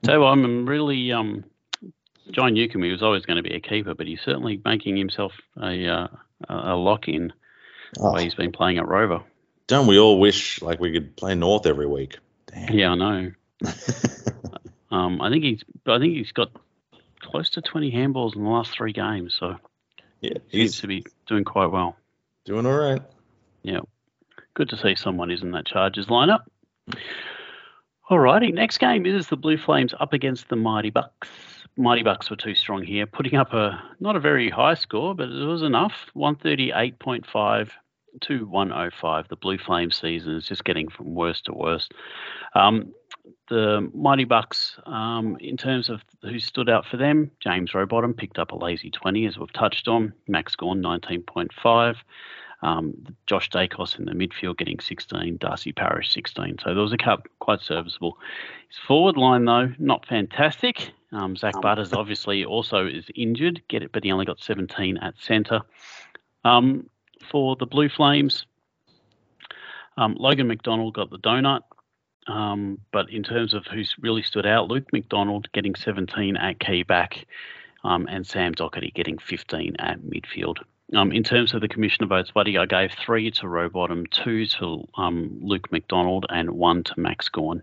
[0.05, 1.45] So I'm really um,
[2.31, 2.83] John Newcombe.
[2.83, 6.09] He was always going to be a keeper, but he's certainly making himself a uh,
[6.49, 7.33] a lock in.
[7.99, 8.13] Oh.
[8.13, 9.23] Way he's been playing at Rover.
[9.67, 12.19] Don't we all wish like we could play North every week?
[12.47, 12.73] Damn.
[12.73, 13.33] Yeah, I know.
[14.91, 16.51] um, I think he's I think he's got
[17.21, 19.37] close to 20 handballs in the last three games.
[19.39, 19.57] So
[20.21, 21.97] yeah, he seems to be doing quite well.
[22.45, 23.03] Doing all right.
[23.63, 23.81] Yeah.
[24.55, 26.41] Good to see someone is in that Chargers lineup.
[28.11, 31.29] Alrighty, next game is the Blue Flames up against the Mighty Bucks.
[31.77, 35.29] Mighty Bucks were too strong here, putting up a not a very high score, but
[35.29, 35.93] it was enough.
[36.17, 37.71] 138.5
[38.23, 39.29] to 105.
[39.29, 41.91] The Blue Flames season is just getting from worse to worse.
[42.55, 42.95] Um,
[43.51, 48.39] the Mighty Bucks, um, in terms of who stood out for them, James Rowbottom picked
[48.39, 50.15] up a lazy 20, as we've touched on.
[50.27, 51.97] Max Gawn, 19.5.
[52.63, 52.95] Um,
[53.27, 56.57] Josh Daicos in the midfield getting 16, Darcy Parish 16.
[56.63, 58.19] So there was a cup quite serviceable.
[58.69, 60.91] His forward line though not fantastic.
[61.13, 64.99] Um, Zach um, Butters obviously also is injured, get it, but he only got 17
[64.99, 65.61] at centre.
[66.45, 66.91] Um,
[67.31, 68.45] for the Blue Flames,
[69.97, 71.61] um, Logan McDonald got the donut.
[72.27, 76.83] Um, but in terms of who's really stood out, Luke McDonald getting 17 at key
[76.83, 77.27] back,
[77.85, 80.59] um, and Sam Docherty getting 15 at midfield.
[80.95, 84.89] Um, in terms of the commissioner votes, buddy, I gave three to Rowbottom, two to
[84.97, 87.63] um, Luke McDonald, and one to Max Gawn.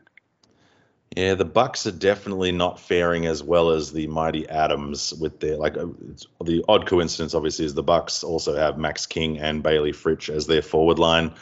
[1.15, 5.55] Yeah, the Bucks are definitely not faring as well as the mighty Adams with their
[5.55, 5.87] like uh,
[6.43, 7.33] the odd coincidence.
[7.33, 11.33] Obviously, is the Bucks also have Max King and Bailey Fritsch as their forward line,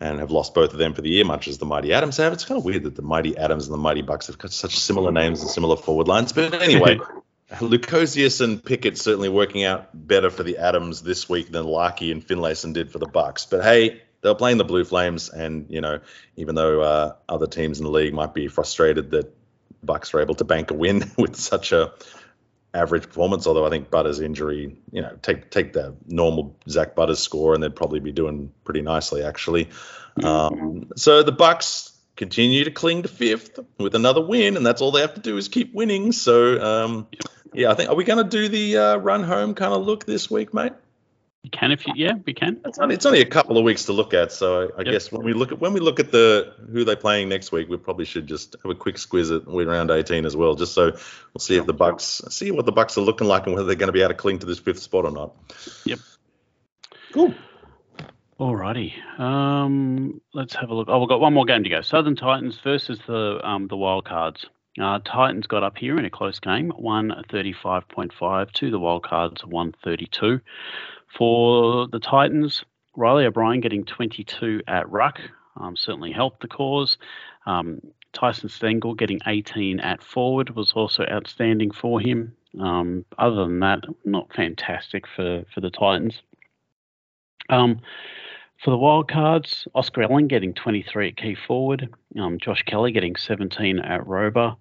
[0.00, 2.32] and have lost both of them for the year, much as the mighty Adams have.
[2.32, 4.78] It's kind of weird that the mighty Adams and the mighty Bucks have got such
[4.78, 6.32] similar names and similar forward lines.
[6.32, 7.00] But anyway,
[7.60, 12.26] Lukosius and Pickett certainly working out better for the Adams this week than Larkey and
[12.26, 13.46] Finlayson did for the Bucks.
[13.46, 16.00] But hey, they're playing the Blue Flames, and you know,
[16.36, 19.34] even though uh, other teams in the league might be frustrated that
[19.82, 21.92] Bucks were able to bank a win with such a
[22.72, 27.20] average performance, although I think Butters' injury, you know, take take the normal Zach Butters
[27.20, 29.68] score, and they'd probably be doing pretty nicely actually.
[30.22, 34.92] Um, so the Bucks continue to cling to fifth with another win, and that's all
[34.92, 36.12] they have to do is keep winning.
[36.12, 37.08] So, um,
[37.54, 40.04] yeah, I think are we going to do the uh, run home kind of look
[40.04, 40.72] this week, mate?
[41.44, 42.58] You can if you yeah, we can.
[42.64, 44.92] It's only, it's only a couple of weeks to look at, so I, I yep.
[44.92, 47.68] guess when we look at when we look at the who they're playing next week,
[47.68, 50.72] we probably should just have a quick squiz at we round 18 as well, just
[50.72, 53.66] so we'll see if the Bucks see what the Bucks are looking like and whether
[53.66, 55.36] they're going to be able to cling to this fifth spot or not.
[55.84, 55.98] Yep.
[57.12, 57.34] Cool.
[58.40, 58.94] Alrighty.
[59.20, 60.88] Um, let's have a look.
[60.90, 61.82] Oh, we've got one more game to go.
[61.82, 64.46] Southern Titans versus the um, the Wildcards.
[64.80, 70.40] Uh, Titans got up here in a close game, 135.5 to the Wildcards, 132.
[71.16, 72.64] For the Titans,
[72.96, 75.20] Riley O'Brien getting 22 at ruck
[75.56, 76.98] um, certainly helped the cause.
[77.46, 77.80] Um,
[78.12, 82.34] Tyson Stengel getting 18 at forward was also outstanding for him.
[82.60, 86.22] Um, other than that, not fantastic for, for the Titans.
[87.48, 87.80] Um,
[88.62, 93.80] for the wildcards, Oscar Allen getting 23 at key forward, um, Josh Kelly getting 17
[93.80, 94.54] at rover.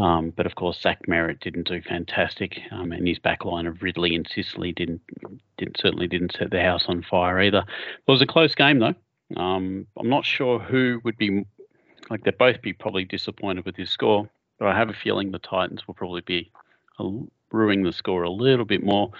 [0.00, 4.14] Um, but of course, Zach Merrett didn't do fantastic, um, and his backline of Ridley
[4.14, 5.02] and Sicily didn't,
[5.58, 7.58] didn't certainly didn't set the house on fire either.
[7.58, 8.94] It was a close game though.
[9.36, 11.44] Um, I'm not sure who would be
[12.08, 15.38] like they'd both be probably disappointed with his score, but I have a feeling the
[15.38, 16.50] Titans will probably be
[17.52, 19.10] ruining the score a little bit more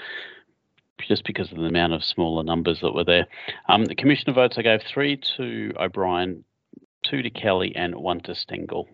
[1.07, 3.27] just because of the amount of smaller numbers that were there.
[3.69, 6.45] Um, the commissioner votes I gave three to O'Brien,
[7.03, 8.89] two to Kelly, and one to Stengel.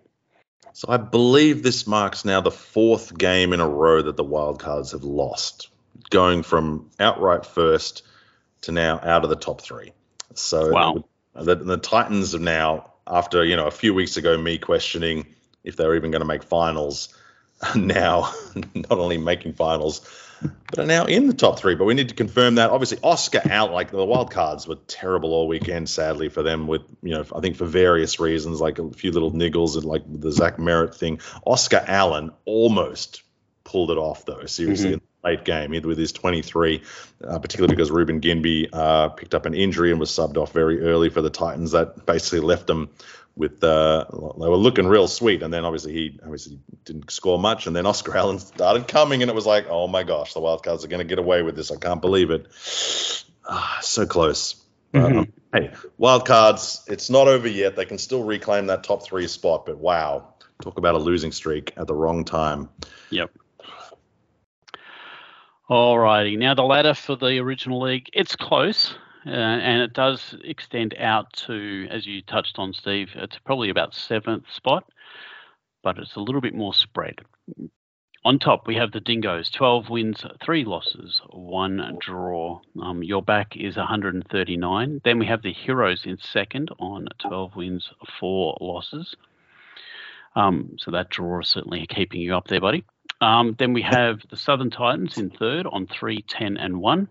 [0.77, 4.93] So I believe this marks now the fourth game in a row that the Wildcards
[4.93, 5.71] have lost,
[6.11, 8.03] going from outright first
[8.61, 9.93] to now out of the top three.
[10.35, 11.05] So wow.
[11.35, 15.25] the, the Titans have now, after you know a few weeks ago, me questioning
[15.65, 17.09] if they were even going to make finals,
[17.75, 18.31] now
[18.75, 20.03] not only making finals,
[20.41, 21.75] but are now in the top three.
[21.75, 22.71] But we need to confirm that.
[22.71, 26.67] Obviously, Oscar out, like the wild cards were terrible all weekend, sadly for them.
[26.67, 30.03] With you know, I think for various reasons, like a few little niggles and like
[30.07, 31.21] the Zach Merrett thing.
[31.45, 33.23] Oscar Allen almost
[33.65, 34.45] pulled it off though.
[34.47, 34.93] Seriously.
[34.93, 35.05] Mm-hmm.
[35.25, 36.83] Late game with his 23,
[37.27, 40.83] uh, particularly because Reuben Ginbey uh, picked up an injury and was subbed off very
[40.83, 41.73] early for the Titans.
[41.73, 42.91] That basically left them
[43.37, 47.67] with uh, they were looking real sweet, and then obviously he obviously didn't score much,
[47.67, 50.85] and then Oscar Allen started coming, and it was like, oh my gosh, the Wildcards
[50.85, 51.71] are going to get away with this.
[51.71, 52.47] I can't believe it.
[53.49, 54.57] Ah, so close.
[54.93, 55.19] Mm-hmm.
[55.19, 55.71] Um, hey,
[56.01, 57.77] Wildcards, it's not over yet.
[57.77, 61.73] They can still reclaim that top three spot, but wow, talk about a losing streak
[61.77, 62.69] at the wrong time.
[63.11, 63.31] Yep.
[65.69, 66.37] All righty.
[66.37, 68.97] Now the ladder for the original league, it's close.
[69.27, 73.95] Uh, and it does extend out to, as you touched on, Steve, it's probably about
[73.95, 74.85] seventh spot,
[75.83, 77.17] but it's a little bit more spread.
[78.25, 82.61] On top, we have the Dingoes, 12 wins, three losses, one draw.
[82.83, 85.01] Um, your back is 139.
[85.05, 89.15] Then we have the Heroes in second on 12 wins, four losses.
[90.35, 92.85] Um, so that draw is certainly keeping you up there, buddy.
[93.21, 97.09] Um, then we have the Southern Titans in third on 3, 10, and 1.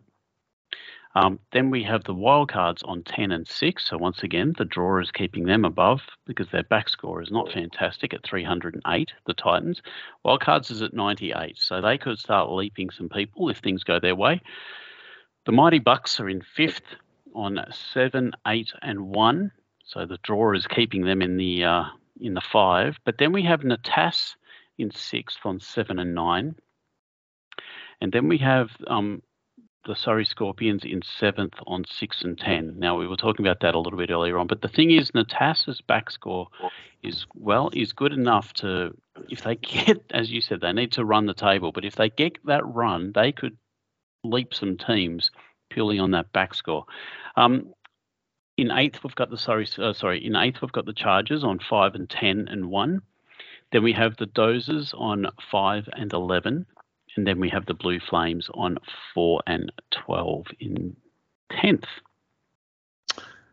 [1.16, 3.88] Um, then we have the wildcards on 10 and 6.
[3.88, 7.52] So once again, the draw is keeping them above because their back score is not
[7.52, 9.82] fantastic at 308, the Titans.
[10.26, 11.58] Wildcards is at 98.
[11.58, 14.42] So they could start leaping some people if things go their way.
[15.46, 16.96] The Mighty Bucks are in fifth
[17.34, 17.60] on
[17.94, 19.52] 7, 8, and 1.
[19.86, 21.84] So the draw is keeping them in the uh,
[22.20, 22.98] in the five.
[23.06, 24.36] But then we have Natas
[24.78, 26.56] in sixth on 7 and 9.
[28.02, 29.22] And then we have um,
[29.86, 32.76] the Surrey Scorpions in seventh on six and ten.
[32.78, 35.14] Now we were talking about that a little bit earlier on, but the thing is,
[35.14, 36.48] Natas's back score
[37.04, 38.96] is well is good enough to
[39.30, 41.72] if they get, as you said, they need to run the table.
[41.72, 43.58] But if they get that run, they could
[44.24, 45.32] leap some teams
[45.70, 46.86] purely on that back score.
[47.36, 47.74] Um,
[48.58, 50.26] in eighth, we've got the sorry, uh, sorry.
[50.26, 53.02] In eighth, we've got the Chargers on five and ten and one.
[53.72, 56.66] Then we have the Dozers on five and eleven
[57.16, 58.78] and then we have the Blue Flames on
[59.14, 59.72] 4 and
[60.06, 60.96] 12 in
[61.52, 61.86] 10th.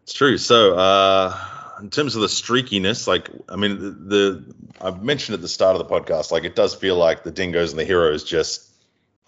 [0.02, 0.36] It's true.
[0.36, 1.36] So, uh,
[1.80, 5.76] in terms of the streakiness, like, I mean, the, the I've mentioned at the start
[5.76, 8.68] of the podcast, like, it does feel like the Dingoes and the Heroes just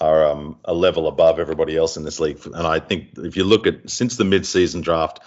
[0.00, 2.40] are um, a level above everybody else in this league.
[2.46, 5.20] And I think if you look at since the mid-season draft,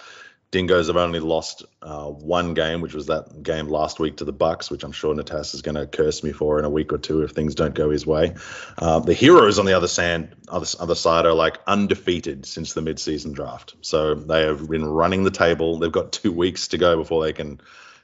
[0.50, 4.32] Dingoes have only lost uh, one game, which was that game last week to the
[4.32, 6.96] Bucks, which I'm sure Natas is going to curse me for in a week or
[6.96, 8.34] two if things don't go his way.
[8.78, 12.80] Uh, the Heroes on the other side, other, other side, are like undefeated since the
[12.80, 13.74] midseason draft.
[13.82, 15.78] So they have been running the table.
[15.78, 17.60] They've got two weeks to go before they can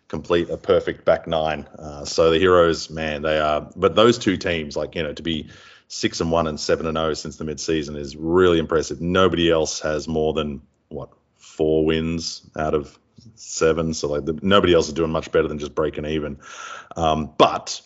[0.08, 1.66] complete a perfect back nine.
[1.78, 3.70] Uh, so the Heroes, man, they are.
[3.74, 5.48] But those two teams, like you know, to be
[5.88, 9.00] six and one and seven and zero oh since the midseason is really impressive.
[9.00, 11.08] Nobody else has more than what
[11.54, 12.98] four wins out of
[13.36, 13.94] seven.
[13.94, 16.38] So like the, nobody else is doing much better than just breaking even.
[16.96, 17.80] Um, but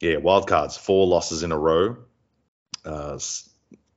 [0.00, 1.96] yeah, wildcards, four losses in a row.
[2.84, 3.18] Uh,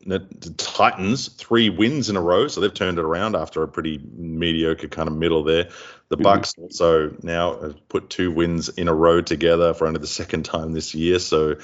[0.06, 0.20] the
[0.58, 4.88] Titans, three wins in a row, so they've turned it around after a pretty mediocre
[4.88, 5.70] kind of middle there.
[6.10, 6.24] The mm-hmm.
[6.24, 10.46] Bucks also now have put two wins in a row together for only the second
[10.46, 11.18] time this year.
[11.18, 11.56] So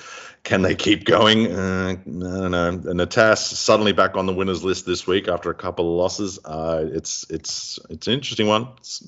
[0.43, 1.51] can they keep going?
[1.51, 2.67] Uh, I don't know.
[2.69, 6.39] And Natas suddenly back on the winners list this week after a couple of losses.
[6.43, 8.69] Uh, it's it's it's an interesting one.
[8.77, 9.07] It's,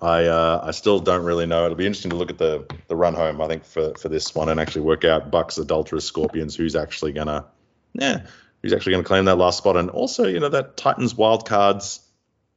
[0.00, 1.64] I uh, I still don't really know.
[1.64, 3.40] It'll be interesting to look at the the run home.
[3.40, 7.12] I think for for this one and actually work out Bucks, Adulterous, Scorpions, who's actually
[7.12, 7.46] gonna
[7.92, 8.26] yeah
[8.62, 9.76] who's actually going to claim that last spot.
[9.76, 12.00] And also, you know, that Titans wild cards,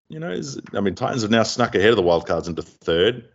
[0.09, 2.61] you know, is I mean, Titans have now snuck ahead of the wild cards into
[2.61, 3.29] third.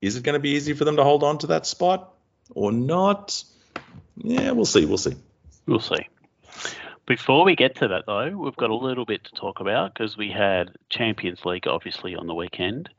[0.00, 2.14] Is it going to be easy for them to hold on to that spot
[2.54, 3.42] or not?
[4.16, 4.84] Yeah, we'll see.
[4.84, 5.16] We'll see.
[5.66, 6.06] We'll see.
[7.08, 8.84] Before we get to that, though, we've got a mm-hmm.
[8.84, 12.90] little bit to talk about because we had Champions League obviously on the weekend.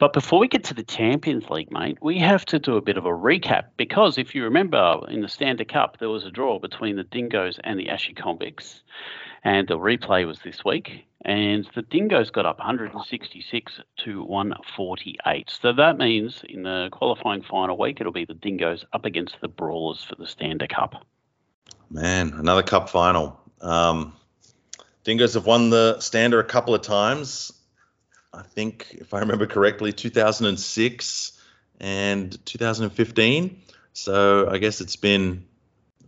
[0.00, 2.96] But before we get to the Champions League, mate, we have to do a bit
[2.96, 6.58] of a recap because if you remember in the Standard Cup, there was a draw
[6.58, 8.82] between the Dingoes and the Ashy Convicts,
[9.44, 11.06] and the replay was this week.
[11.24, 15.48] And the Dingoes got up 166 to 148.
[15.48, 19.48] So that means in the qualifying final week, it'll be the Dingoes up against the
[19.48, 21.06] Brawlers for the Standard Cup.
[21.90, 23.43] Man, another cup final.
[23.64, 24.14] Um,
[25.04, 27.52] Dingoes have won the Stander a couple of times.
[28.32, 31.40] I think, if I remember correctly, 2006
[31.80, 33.62] and 2015.
[33.92, 35.46] So I guess it's been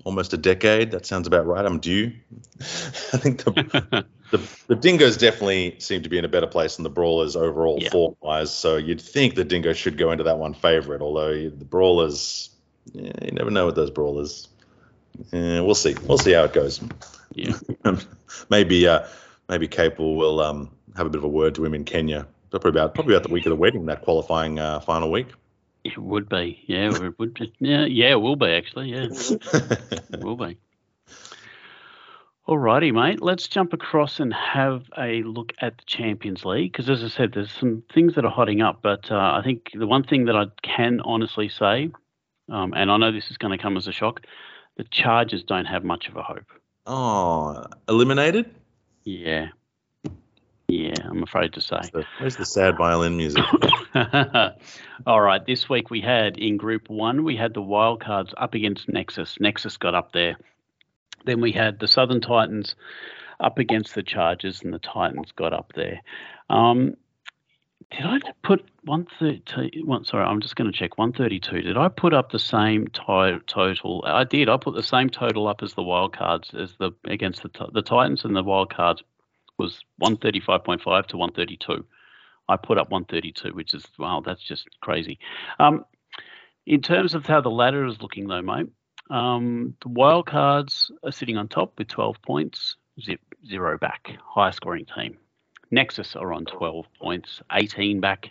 [0.05, 0.91] almost a decade.
[0.93, 1.65] That sounds about right.
[1.65, 2.13] I'm due.
[2.61, 6.83] I think the, the, the Dingoes definitely seem to be in a better place than
[6.83, 7.91] the Brawlers overall yeah.
[7.91, 8.53] form wise.
[8.53, 12.51] So you'd think the Dingoes should go into that one favourite, although the Brawlers
[12.93, 14.49] yeah, you never know with those brawlers.
[15.33, 15.97] Yeah, we'll see.
[16.05, 16.81] We'll see how it goes.
[17.37, 17.53] Yeah.
[18.51, 19.07] maybe uh,
[19.49, 22.27] maybe Capel will um, have a bit of a word to him in Kenya.
[22.51, 25.29] Probably about probably about the week of the wedding, that qualifying uh, final week.
[25.85, 30.21] It would be, yeah, it would be, yeah, yeah, it will be actually, yeah, it
[30.21, 30.59] will be.
[32.49, 33.21] Alrighty, mate.
[33.21, 37.33] Let's jump across and have a look at the Champions League because, as I said,
[37.33, 38.81] there's some things that are hotting up.
[38.83, 41.91] But uh, I think the one thing that I can honestly say,
[42.49, 44.23] um, and I know this is going to come as a shock,
[44.77, 46.47] the Chargers don't have much of a hope.
[46.87, 48.55] Oh, eliminated?
[49.05, 49.49] Yeah,
[50.69, 50.95] yeah.
[51.05, 51.81] I'm afraid to say.
[52.19, 53.45] Where's the sad violin music?
[55.07, 55.45] All right.
[55.45, 59.39] This week we had in Group One, we had the Wildcards up against Nexus.
[59.41, 60.37] Nexus got up there.
[61.25, 62.77] Then we had the Southern Titans
[63.41, 66.03] up against the Chargers, and the Titans got up there.
[66.49, 66.95] Um,
[67.91, 69.83] did I put one thirty?
[69.83, 70.99] One, sorry, I'm just going to check.
[70.99, 71.63] One thirty-two.
[71.63, 74.05] Did I put up the same to- total?
[74.07, 74.49] I did.
[74.49, 78.25] I put the same total up as the Wildcards as the against the the Titans
[78.25, 79.01] and the Wildcards
[79.59, 81.85] was one thirty-five point five to one thirty-two.
[82.49, 85.19] I put up one thirty-two, which is wow, that's just crazy.
[85.59, 85.85] Um,
[86.67, 88.67] in terms of how the ladder is looking, though, mate,
[89.11, 94.85] um, the Wildcards are sitting on top with 12 points, zip, zero back, highest scoring
[94.85, 95.19] team.
[95.71, 98.31] Nexus are on 12 points, 18 back.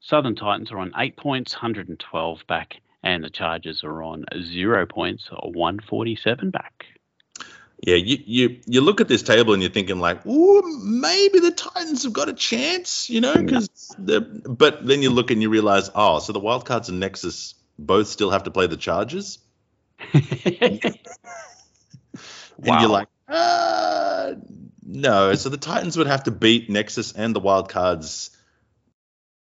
[0.00, 2.80] Southern Titans are on 8 points, 112 back.
[3.02, 6.86] And the Chargers are on 0 points, 147 back.
[7.82, 11.50] Yeah, you, you you look at this table and you're thinking like, ooh, maybe the
[11.50, 15.90] Titans have got a chance, you know, because but then you look and you realize,
[15.94, 19.38] oh, so the Wildcards and Nexus both still have to play the Chargers.
[20.12, 20.98] and
[22.58, 22.80] wow.
[22.80, 24.34] you're like, uh,
[24.90, 25.34] no.
[25.34, 28.30] So the Titans would have to beat Nexus and the Wildcards.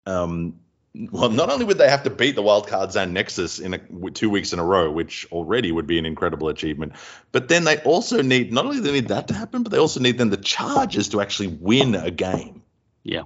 [0.05, 0.59] Um,
[0.93, 4.29] well, not only would they have to beat the Wildcards and Nexus in a, two
[4.29, 6.93] weeks in a row, which already would be an incredible achievement,
[7.31, 9.99] but then they also need not only they need that to happen, but they also
[9.99, 12.63] need then the Chargers to actually win a game.
[13.03, 13.23] Yeah.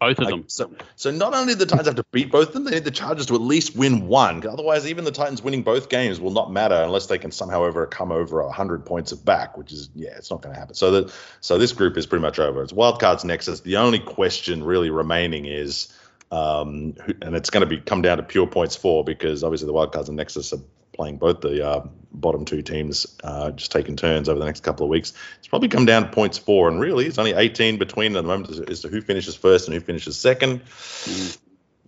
[0.00, 0.44] Both of like, them.
[0.46, 2.84] So, so not only do the Titans have to beat both of them, they need
[2.84, 4.46] the Chargers to at least win one.
[4.46, 8.10] Otherwise, even the Titans winning both games will not matter unless they can somehow overcome
[8.10, 10.74] over hundred points of back, which is yeah, it's not going to happen.
[10.74, 12.62] So that so this group is pretty much over.
[12.62, 13.60] It's wildcards Nexus.
[13.60, 15.94] The only question really remaining is,
[16.32, 19.74] um, and it's going to be come down to pure points for because obviously the
[19.74, 20.60] wildcards and Nexus are
[20.94, 24.84] playing both the uh, bottom two teams, uh, just taking turns over the next couple
[24.84, 25.12] of weeks.
[25.38, 28.28] It's probably come down to points for, and really it's only 18 between at the
[28.28, 30.64] moment as, to who finishes first and who finishes second.
[30.64, 31.38] Mm.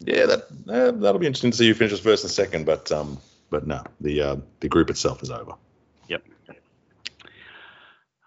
[0.05, 3.18] Yeah, that uh, that'll be interesting to see who finishes first and second, but um,
[3.51, 5.53] but no, the uh, the group itself is over.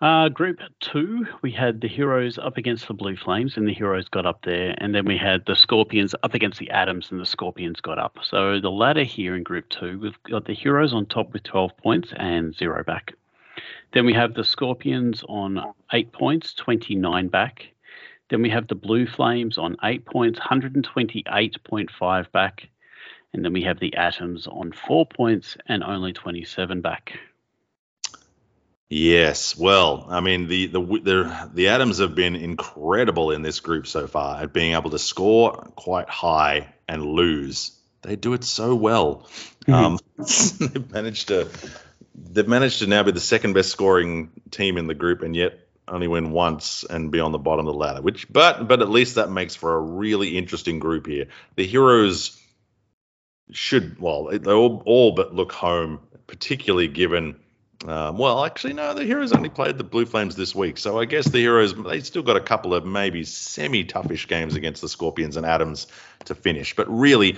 [0.02, 4.10] Uh, group two, we had the Heroes up against the Blue Flames, and the Heroes
[4.10, 4.76] got up there.
[4.80, 8.18] And then we had the Scorpions up against the Atoms, and the Scorpions got up.
[8.22, 11.78] So the ladder here in Group two, we've got the Heroes on top with 12
[11.78, 13.14] points and zero back.
[13.94, 17.68] Then we have the Scorpions on eight points, 29 back.
[18.30, 22.68] Then we have the Blue Flames on eight points, 128.5 back.
[23.32, 27.18] And then we have the Atoms on four points and only 27 back.
[28.90, 33.88] Yes, well, I mean the the the the Atoms have been incredible in this group
[33.88, 37.72] so far at being able to score quite high and lose.
[38.04, 39.28] They do it so well.
[39.68, 39.74] Mm-hmm.
[39.74, 40.00] Um,
[40.72, 41.50] they've managed to
[42.14, 45.60] they've managed to now be the second best scoring team in the group, and yet
[45.88, 48.04] only win once and be on the bottom of the ladder.
[48.04, 51.28] Which, but but at least that makes for a really interesting group here.
[51.56, 52.40] The heroes
[53.52, 57.38] should well they all all but look home, particularly given
[57.90, 58.94] um, well, actually, no.
[58.94, 62.02] The Heroes only played the Blue Flames this week, so I guess the Heroes they
[62.02, 65.88] still got a couple of maybe semi-toughish games against the Scorpions and Atoms
[66.26, 66.76] to finish.
[66.76, 67.38] But really,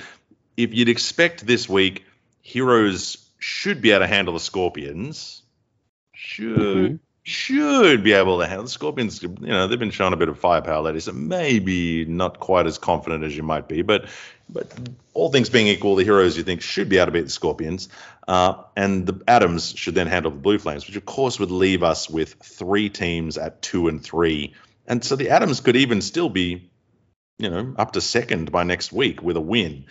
[0.56, 2.06] if you'd expect this week,
[2.42, 5.42] Heroes should be able to handle the Scorpions.
[6.14, 6.96] Should mm-hmm.
[7.28, 9.22] Should be able to handle the Scorpions.
[9.22, 12.78] You know, they've been showing a bit of firepower lately, so maybe not quite as
[12.78, 13.82] confident as you might be.
[13.82, 14.06] But
[14.48, 14.72] but
[15.14, 17.90] all things being equal, the heroes you think should be able to beat the Scorpions,
[18.30, 21.84] uh, and the Atoms should then handle the Blue Flames, which of course would leave
[21.84, 24.54] us with three teams at two and three,
[24.88, 26.72] and so the Atoms could even still be,
[27.40, 29.88] you know, up to second by next week with a win.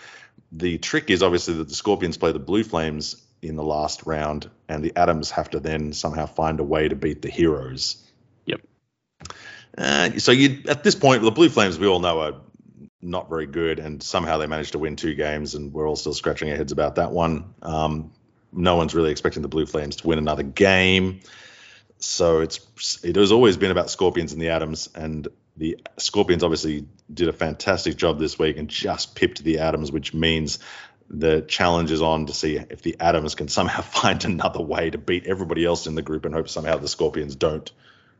[0.52, 4.50] The trick is obviously that the Scorpions play the Blue Flames in the last round,
[4.68, 8.02] and the Atoms have to then somehow find a way to beat the Heroes.
[8.46, 8.60] Yep.
[9.76, 12.40] Uh, so you at this point, the Blue Flames we all know are
[13.02, 16.14] not very good, and somehow they managed to win two games, and we're all still
[16.14, 17.54] scratching our heads about that one.
[17.62, 18.12] Um,
[18.52, 21.20] no one's really expecting the Blue Flames to win another game,
[21.98, 26.86] so it's it has always been about Scorpions and the Atoms, and the Scorpions obviously
[27.12, 30.58] did a fantastic job this week and just pipped the Atoms, which means
[31.08, 34.98] the challenge is on to see if the Atoms can somehow find another way to
[34.98, 37.70] beat everybody else in the group and hope somehow the Scorpions don't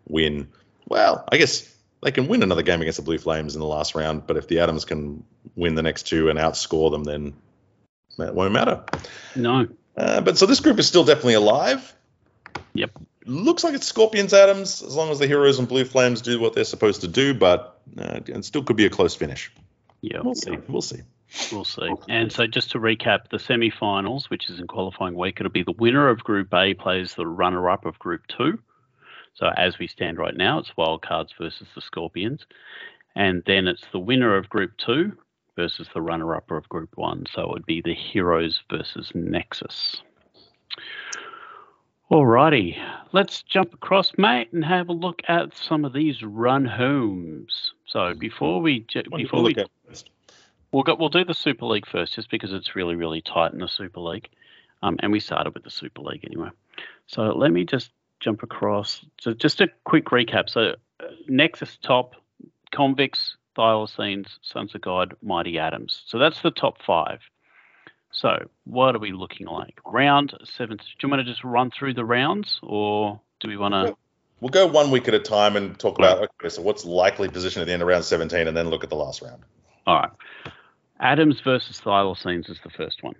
[0.09, 0.49] win.
[0.89, 1.73] Well, I guess
[2.03, 4.49] they can win another game against the Blue Flames in the last round, but if
[4.49, 5.25] the Atoms can
[5.55, 7.35] win the next two and outscore them, then
[8.19, 8.85] it won't matter.
[9.35, 9.69] No.
[9.97, 11.95] Uh, but so this group is still definitely alive.
[12.75, 12.91] Yep.
[13.25, 16.53] Looks like it's Scorpions Atoms as long as the Heroes and Blue Flames do what
[16.53, 19.51] they're supposed to do, but uh, it still could be a close finish.
[20.01, 20.21] Yeah.
[20.23, 20.57] We'll see.
[20.69, 21.01] We'll see.
[21.53, 21.89] We'll see.
[22.09, 25.73] And so, just to recap, the semi-finals, which is in qualifying week, it'll be the
[25.73, 28.59] winner of Group A plays the runner-up of Group Two.
[29.35, 32.47] So, as we stand right now, it's Wildcards versus the Scorpions,
[33.15, 35.17] and then it's the winner of Group Two
[35.57, 37.27] versus the runner-up of Group One.
[37.33, 40.03] So, it would be the Heroes versus Nexus.
[42.11, 47.73] Alrighty, let's jump across, mate, and have a look at some of these run homes.
[47.87, 49.57] So before we before we
[50.73, 53.59] we'll go, we'll do the Super League first, just because it's really really tight in
[53.59, 54.29] the Super League,
[54.83, 56.51] um, and we started with the Super League anyway.
[57.07, 57.91] So let me just
[58.21, 59.05] jump across.
[59.21, 60.49] So just a quick recap.
[60.51, 62.15] So uh, Nexus top,
[62.73, 66.03] Convicts, Thylacines, Sons of God, Mighty Atoms.
[66.07, 67.21] So that's the top five.
[68.17, 69.79] So, what are we looking like?
[69.85, 70.79] Round seven.
[70.79, 73.95] Do you want to just run through the rounds, or do we want to?
[74.41, 77.61] We'll go one week at a time and talk about okay, so what's likely position
[77.61, 79.43] at the end of round 17, and then look at the last round.
[79.87, 80.11] All right.
[81.01, 83.15] Atoms versus Thylacines is the first one.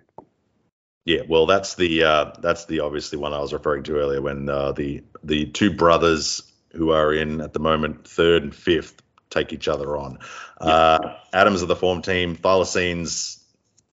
[1.05, 4.49] Yeah, well, that's the uh, that's the obviously one I was referring to earlier when
[4.49, 9.53] uh, the the two brothers who are in at the moment third and fifth take
[9.53, 10.19] each other on.
[10.59, 12.35] Uh, Atoms are the form team.
[12.35, 13.41] Thylacines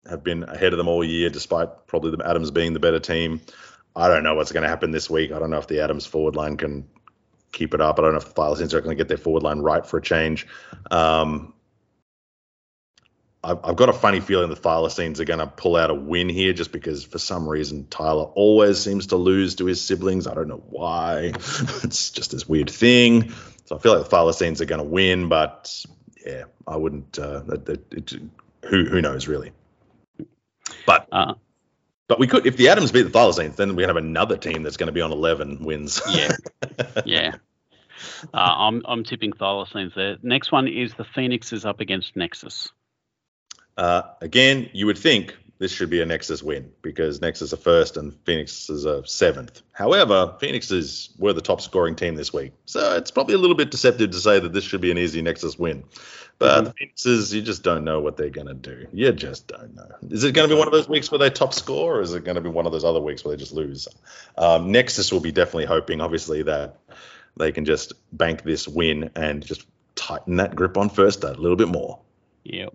[0.09, 3.41] have been ahead of them all year, despite probably the Atoms being the better team.
[3.97, 5.32] I don't know what's going to happen this week.
[5.32, 6.89] I don't know if the Atoms forward line can
[7.53, 7.99] keep it up.
[7.99, 9.99] I don't know if the Thylacines are going to get their forward line right for
[9.99, 10.47] a change.
[10.91, 11.55] Um,
[13.45, 16.28] I've, I've, got a funny feeling the Thylacines are going to pull out a win
[16.28, 20.26] here just because for some reason Tyler always seems to lose to his siblings.
[20.26, 21.32] I don't know why.
[21.84, 23.32] it's just this weird thing.
[23.66, 25.84] So I feel like the Thylacines are going to win, but
[26.24, 27.18] yeah, I wouldn't.
[27.18, 28.22] Uh, it, it, it,
[28.64, 29.53] who who knows really?
[30.86, 31.34] But uh,
[32.09, 34.62] but we could if the Atoms beat the Thylacines, then we're gonna have another team
[34.62, 36.01] that's going to be on 11 wins.
[36.09, 36.32] Yeah,
[37.05, 37.34] yeah.
[38.32, 40.16] Uh, I'm I'm tipping Thylacines there.
[40.22, 42.70] Next one is the Phoenixes up against Nexus.
[43.77, 47.97] Uh, again, you would think this should be a Nexus win because Nexus are first
[47.97, 49.62] and Phoenix is a seventh.
[49.72, 53.70] However, Phoenixes were the top scoring team this week, so it's probably a little bit
[53.70, 55.85] deceptive to say that this should be an easy Nexus win.
[56.39, 56.64] But mm-hmm.
[56.64, 58.89] the Phoenixes, you just don't know what they're going to do.
[58.93, 59.89] You just don't know.
[60.11, 62.12] Is it going to be one of those weeks where they top score, or is
[62.12, 63.87] it going to be one of those other weeks where they just lose?
[64.37, 66.79] Um, Nexus will be definitely hoping, obviously, that
[67.37, 69.64] they can just bank this win and just
[69.95, 72.01] tighten that grip on first a little bit more.
[72.43, 72.75] Yep.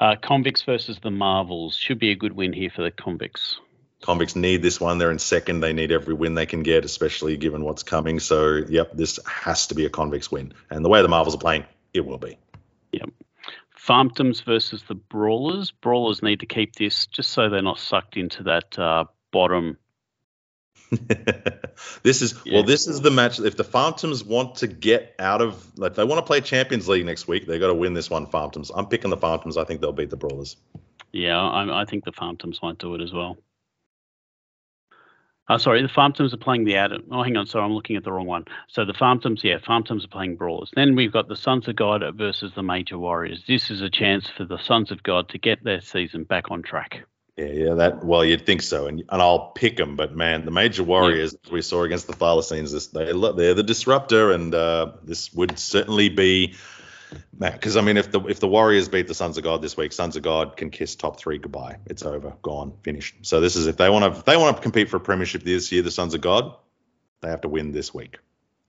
[0.00, 3.60] Uh, convicts versus the Marvels should be a good win here for the convicts.
[4.00, 4.96] Convicts need this one.
[4.96, 5.60] They're in second.
[5.60, 8.18] They need every win they can get, especially given what's coming.
[8.18, 10.54] So, yep, this has to be a convicts win.
[10.70, 12.38] And the way the Marvels are playing, it will be.
[12.92, 13.10] Yep.
[13.76, 15.70] Phantoms versus the Brawlers.
[15.70, 19.76] Brawlers need to keep this just so they're not sucked into that uh, bottom
[22.02, 22.54] this is yeah.
[22.54, 26.02] well this is the match if the phantoms want to get out of like they
[26.02, 28.86] want to play champions league next week they've got to win this one phantoms i'm
[28.86, 30.56] picking the phantoms i think they'll beat the brawlers
[31.12, 33.38] yeah i, I think the phantoms might do it as well
[35.50, 37.02] uh, sorry, the Phantoms are playing the Adam.
[37.10, 37.44] Oh, hang on.
[37.44, 38.44] Sorry, I'm looking at the wrong one.
[38.68, 40.70] So the Phantoms, yeah, Phantoms are playing Brawlers.
[40.76, 43.42] Then we've got the Sons of God versus the Major Warriors.
[43.48, 46.62] This is a chance for the Sons of God to get their season back on
[46.62, 47.04] track.
[47.36, 50.50] Yeah, yeah, that well, you'd think so, and and I'll pick them, but man, the
[50.50, 51.52] major warriors yeah.
[51.52, 56.08] we saw against the Thylacines, this they they're the disruptor, and uh, this would certainly
[56.08, 56.54] be,
[57.38, 59.92] because I mean, if the if the Warriors beat the Sons of God this week,
[59.92, 61.76] Sons of God can kiss top three goodbye.
[61.86, 63.14] It's over, gone, finished.
[63.22, 65.42] So this is if they want to if they want to compete for a premiership
[65.42, 66.54] this year, the Sons of God,
[67.20, 68.18] they have to win this week.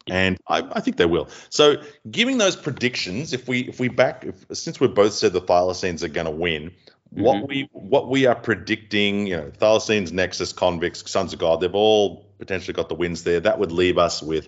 [0.08, 1.30] And I, I, think they will.
[1.50, 1.76] So,
[2.10, 6.02] giving those predictions, if we if we back, if, since we've both said the Thylacines
[6.02, 6.72] are going to win,
[7.14, 7.24] Mm-hmm.
[7.24, 11.76] What we what we are predicting, you know, Thylacines, Nexus, Convicts, Sons of God, they've
[11.76, 13.40] all potentially got the wins there.
[13.42, 14.48] That would leave us with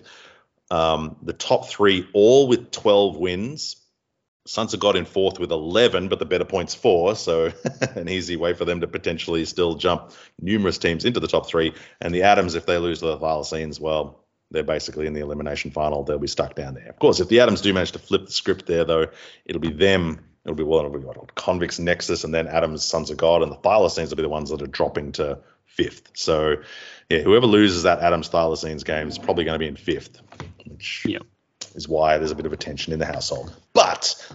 [0.70, 3.76] um, the top three, all with 12 wins.
[4.46, 7.50] Sons of God in fourth with 11, but the better points for, so
[7.94, 11.72] an easy way for them to potentially still jump numerous teams into the top three.
[11.98, 16.02] And the Atoms, if they lose the Thylacines, well, they're basically in the elimination final.
[16.02, 16.88] They'll be stuck down there.
[16.88, 19.06] Of course, if the Atoms do manage to flip the script there, though,
[19.46, 23.10] it'll be them It'll be well, it'll be what, Convicts Nexus, and then Adam's Sons
[23.10, 26.10] of God, and the Thylacines will be the ones that are dropping to fifth.
[26.14, 26.56] So,
[27.08, 30.20] yeah, whoever loses that Atoms Thylacines game is probably going to be in fifth,
[30.66, 31.22] which yep.
[31.74, 33.54] is why there's a bit of a tension in the household.
[33.72, 34.32] But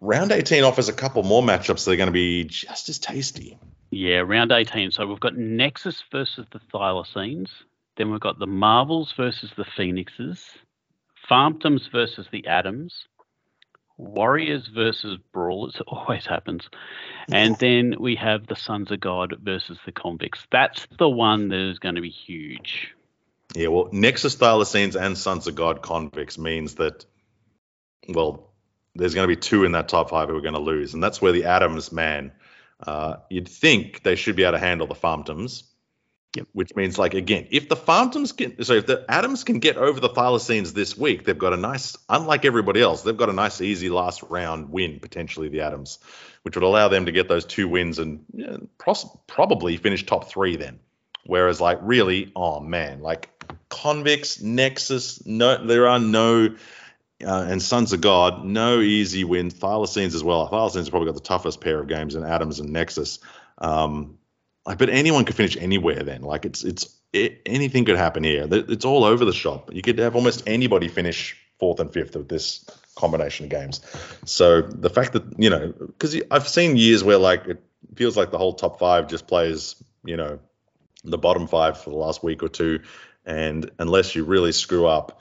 [0.00, 3.58] round 18 offers a couple more matchups that are going to be just as tasty.
[3.90, 4.90] Yeah, round 18.
[4.90, 7.50] So we've got Nexus versus the Thylacines.
[7.96, 10.44] Then we've got the Marvels versus the Phoenixes.
[11.28, 13.06] Phantoms versus the Atoms.
[13.96, 15.76] Warriors versus Brawlers.
[15.80, 16.68] It always happens.
[17.30, 20.46] And then we have the Sons of God versus the Convicts.
[20.50, 22.94] That's the one that is going to be huge.
[23.54, 27.04] Yeah, well, Nexus Thylacines and Sons of God Convicts means that,
[28.08, 28.50] well,
[28.94, 30.94] there's going to be two in that top five who are going to lose.
[30.94, 32.32] And that's where the Atoms, man,
[32.80, 35.64] uh, you'd think they should be able to handle the Phantoms.
[36.36, 36.48] Yep.
[36.52, 40.00] Which means, like, again, if the Phantoms can, so if the Atoms can get over
[40.00, 43.60] the Thylacines this week, they've got a nice, unlike everybody else, they've got a nice,
[43.60, 46.00] easy last round win, potentially, the Atoms,
[46.42, 50.04] which would allow them to get those two wins and you know, pros- probably finish
[50.04, 50.80] top three then.
[51.24, 53.30] Whereas, like, really, oh man, like,
[53.68, 56.56] Convicts, Nexus, no, there are no,
[57.24, 59.50] uh, and Sons of God, no easy win.
[59.50, 60.48] Thylacines as well.
[60.48, 63.20] Thylacines probably got the toughest pair of games in Atoms and Nexus.
[63.58, 64.18] Um,
[64.66, 66.22] like, but anyone could finish anywhere then.
[66.22, 68.46] Like, it's it's it, anything could happen here.
[68.50, 69.72] It's all over the shop.
[69.72, 72.64] You could have almost anybody finish fourth and fifth of this
[72.96, 73.80] combination of games.
[74.24, 77.62] So the fact that you know, because I've seen years where like it
[77.94, 80.38] feels like the whole top five just plays, you know,
[81.04, 82.80] the bottom five for the last week or two,
[83.26, 85.20] and unless you really screw up,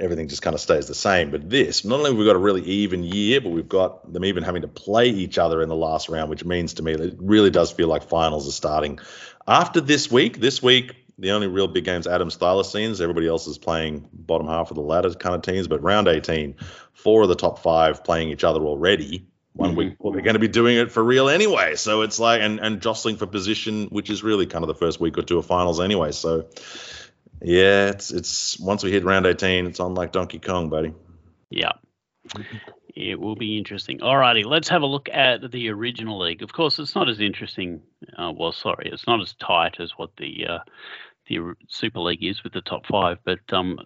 [0.00, 1.30] everything just kind of stays the same.
[1.30, 4.24] But this, not only we've we got a really even year, but we've got them
[4.24, 7.14] even having to play each other in the last round, which means to me that
[7.14, 8.98] it really does feel like finals are starting.
[9.46, 13.00] After this week, this week, the only real big games, Atoms Thylacines.
[13.00, 15.68] Everybody else is playing bottom half of the ladder kind of teams.
[15.68, 16.56] But round 18,
[16.92, 19.26] four of the top five playing each other already.
[19.52, 19.78] One mm-hmm.
[19.78, 21.76] week, well, they're going to be doing it for real anyway.
[21.76, 24.98] So it's like, and, and jostling for position, which is really kind of the first
[24.98, 26.10] week or two of finals anyway.
[26.10, 26.48] So
[27.44, 30.94] yeah, it's it's once we hit round 18, it's on like Donkey Kong, buddy.
[31.50, 31.72] Yeah.
[32.96, 33.98] It will be interesting.
[33.98, 36.42] Alrighty, let's have a look at the original league.
[36.42, 37.82] Of course, it's not as interesting.
[38.16, 40.58] Uh, well, sorry, it's not as tight as what the uh,
[41.28, 43.18] the Super League is with the top five.
[43.24, 43.78] But um,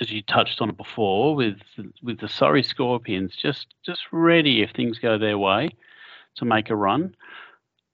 [0.00, 1.58] as you touched on it before, with
[2.02, 5.68] with the Surrey Scorpions just just ready if things go their way
[6.36, 7.14] to make a run.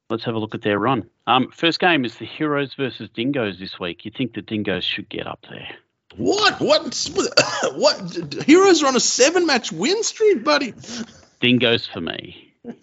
[0.08, 1.10] Let's have a look at their run.
[1.30, 4.04] Um, first game is the Heroes versus Dingoes this week.
[4.04, 5.68] You think the Dingoes should get up there?
[6.16, 6.60] What?
[6.60, 7.10] What?
[7.74, 8.34] What?
[8.46, 10.74] Heroes are on a seven-match win streak, buddy.
[11.38, 12.52] Dingoes for me.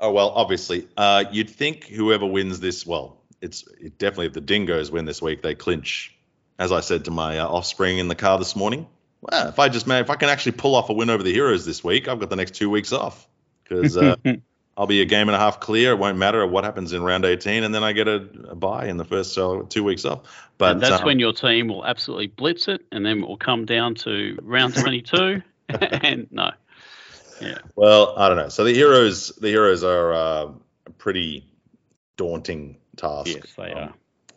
[0.00, 4.40] oh well, obviously, uh, you'd think whoever wins this, well, it's it definitely if the
[4.40, 6.16] Dingoes win this week, they clinch.
[6.58, 8.86] As I said to my uh, offspring in the car this morning,
[9.20, 11.66] well, if I just if I can actually pull off a win over the Heroes
[11.66, 13.28] this week, I've got the next two weeks off
[13.64, 14.16] because uh,
[14.78, 15.90] I'll be a game and a half clear.
[15.90, 18.86] It won't matter what happens in round 18, and then I get a, a bye
[18.86, 20.20] in the first uh, two weeks off.
[20.56, 23.36] But and that's um, when your team will absolutely blitz it, and then it will
[23.36, 26.52] come down to round 22, and no,
[27.42, 27.58] yeah.
[27.74, 28.50] Well, I don't know.
[28.50, 30.50] So the heroes, the heroes are uh,
[30.86, 31.44] a pretty
[32.16, 33.26] daunting task.
[33.34, 33.94] Yes, they um, are.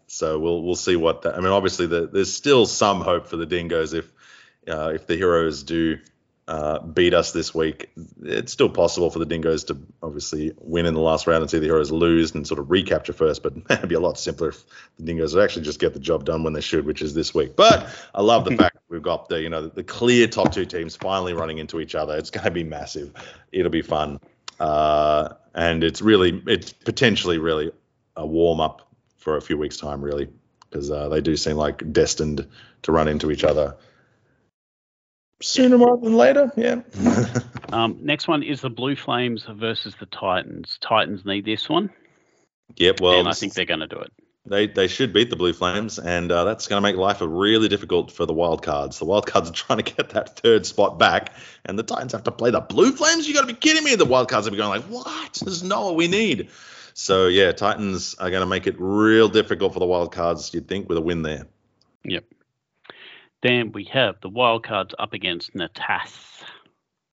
[0.07, 1.35] So we'll we'll see what that.
[1.35, 4.11] I mean, obviously, the, there's still some hope for the Dingoes if
[4.67, 5.99] uh, if the heroes do
[6.52, 7.89] uh, beat us this week.
[8.24, 11.60] It's still possible for the Dingoes to obviously win in the last round and see
[11.60, 14.62] the Heroes lose and sort of recapture first, but it'd be a lot simpler if
[14.97, 17.34] the Dingoes would actually just get the job done when they should, which is this
[17.34, 17.56] week.
[17.56, 20.97] But I love the fact we've got the you know the clear top two teams
[20.97, 22.18] finally running into each other.
[22.18, 23.14] It's going to be massive.
[23.54, 24.20] It'll be fun,
[24.60, 27.72] uh, and it's really it's potentially really
[28.18, 30.28] a warm up for a few weeks time, really,
[30.70, 32.45] because uh, they do seem like destined
[32.82, 33.78] to run into each other
[35.41, 36.51] sooner rather than later.
[36.55, 36.81] Yeah.
[37.73, 40.77] um, next one is the Blue Flames versus the Titans.
[40.81, 41.89] Titans need this one.
[42.77, 43.01] Yep.
[43.01, 44.11] Well, and I think they're going to do it.
[44.45, 47.67] They they should beat the Blue Flames, and uh, that's going to make life really
[47.67, 48.97] difficult for the Wildcards.
[48.97, 51.33] The Wildcards are trying to get that third spot back,
[51.65, 53.27] and the Titans have to play the Blue Flames.
[53.27, 53.95] You got to be kidding me!
[53.95, 55.33] The Wildcards will be going like, "What?
[55.33, 56.49] This is not what we need."
[56.93, 60.53] So yeah, Titans are going to make it real difficult for the Wildcards.
[60.53, 61.47] You'd think with a win there.
[62.03, 62.25] Yep.
[63.41, 66.43] Then we have the wildcards up against Natas.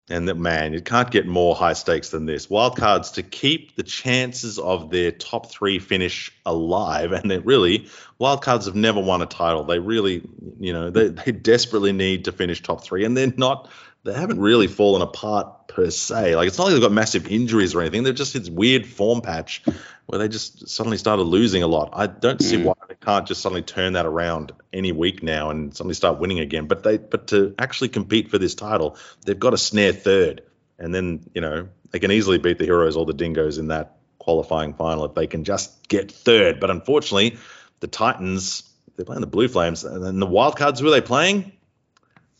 [0.10, 2.48] And that man, you can't get more high stakes than this.
[2.48, 8.66] Wildcards to keep the chances of their top three finish alive, and it really, wildcards
[8.66, 9.66] have never won a title.
[9.66, 10.22] They really,
[10.60, 13.70] you know, they, they desperately need to finish top three, and they're not.
[14.04, 16.36] They haven't really fallen apart per se.
[16.36, 18.02] Like it's not like they've got massive injuries or anything.
[18.02, 19.64] They're just this weird form patch
[20.08, 21.92] where they just suddenly started losing a lot.
[21.94, 22.64] I don't see mm.
[22.64, 26.40] why they can't just suddenly turn that around any week now and suddenly start winning
[26.40, 26.66] again.
[26.66, 30.42] But they but to actually compete for this title, they've got to snare third,
[30.80, 33.98] and then you know they can easily beat the Heroes or the Dingoes in that
[34.18, 36.60] qualifying final if they can just get third.
[36.60, 37.38] But unfortunately,
[37.82, 38.64] the Titans
[38.96, 41.52] they're playing the Blue Flames, and then the Wildcards who are they playing?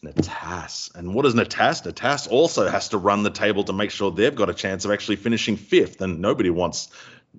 [0.04, 0.94] Natas.
[0.96, 1.84] And what is Natas?
[1.84, 4.92] Natas also has to run the table to make sure they've got a chance of
[4.92, 6.02] actually finishing fifth.
[6.02, 6.90] And nobody wants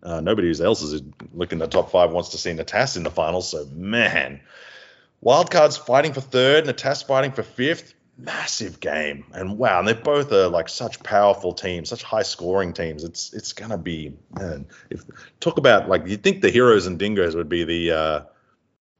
[0.02, 1.02] uh, nobody else is
[1.32, 3.50] looking the top five wants to see Natas in the finals.
[3.50, 4.40] So man,
[5.24, 7.94] wildcards fighting for third, Natas fighting for fifth.
[8.20, 12.72] Massive game, and wow, and they both are like such powerful teams, such high scoring
[12.72, 13.04] teams.
[13.04, 14.66] It's it's gonna be man.
[14.90, 15.04] If
[15.38, 18.20] talk about like you think the heroes and dingoes would be the uh,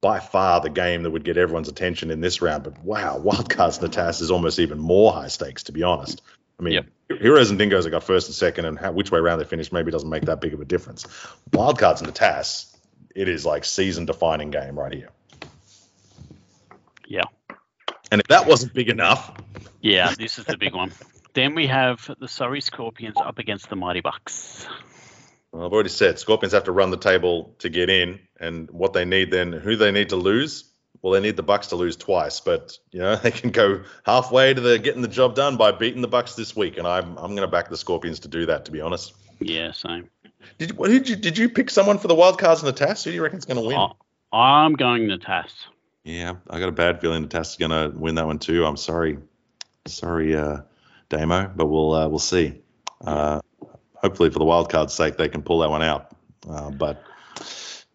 [0.01, 2.65] by far the game that would get everyone's attention in this round.
[2.65, 6.23] But wow, Wildcards Natas is almost even more high stakes, to be honest.
[6.59, 6.87] I mean, yep.
[7.21, 9.73] Heroes and Dingoes have got first and second, and how, which way around they finish
[9.73, 11.05] maybe doesn't make that big of a difference.
[11.51, 12.77] Wildcards and Natas,
[13.15, 15.11] it is like season defining game right here.
[17.07, 17.23] Yeah.
[18.11, 19.41] And if that wasn't big enough.
[19.81, 20.93] Yeah, this is the big one.
[21.35, 24.67] Then we have the Surrey Scorpions up against the Mighty Bucks.
[25.53, 28.93] Well, I've already said Scorpions have to run the table to get in, and what
[28.93, 30.65] they need then, who they need to lose.
[31.01, 34.53] Well, they need the Bucks to lose twice, but you know they can go halfway
[34.55, 37.31] to the getting the job done by beating the Bucks this week, and I'm I'm
[37.35, 38.67] going to back the Scorpions to do that.
[38.67, 39.15] To be honest.
[39.41, 40.11] Yeah, same.
[40.59, 43.05] Did what did you did you pick someone for the wild cards in the Tass?
[43.05, 43.77] Who do you reckon is going to win?
[43.77, 43.93] Oh,
[44.33, 45.53] I'm going the Tass.
[46.05, 48.65] Yeah, I got a bad feeling the Tass is going to win that one too.
[48.65, 49.19] I'm sorry,
[49.87, 50.59] sorry, uh,
[51.09, 52.63] Damo, but we'll uh, we'll see.
[53.01, 53.41] Uh,
[54.03, 56.11] hopefully, for the wild card's sake, they can pull that one out.
[56.49, 57.03] Uh, but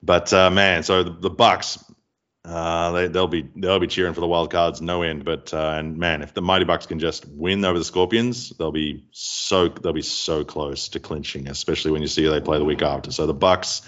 [0.01, 1.83] but uh, man, so the, the Bucks,
[2.45, 5.23] uh, they, they'll be they'll be cheering for the wild cards, no end.
[5.23, 8.71] But uh, and man, if the Mighty Bucks can just win over the Scorpions, they'll
[8.71, 12.65] be so they'll be so close to clinching, especially when you see they play the
[12.65, 13.11] week after.
[13.11, 13.81] So the Bucks,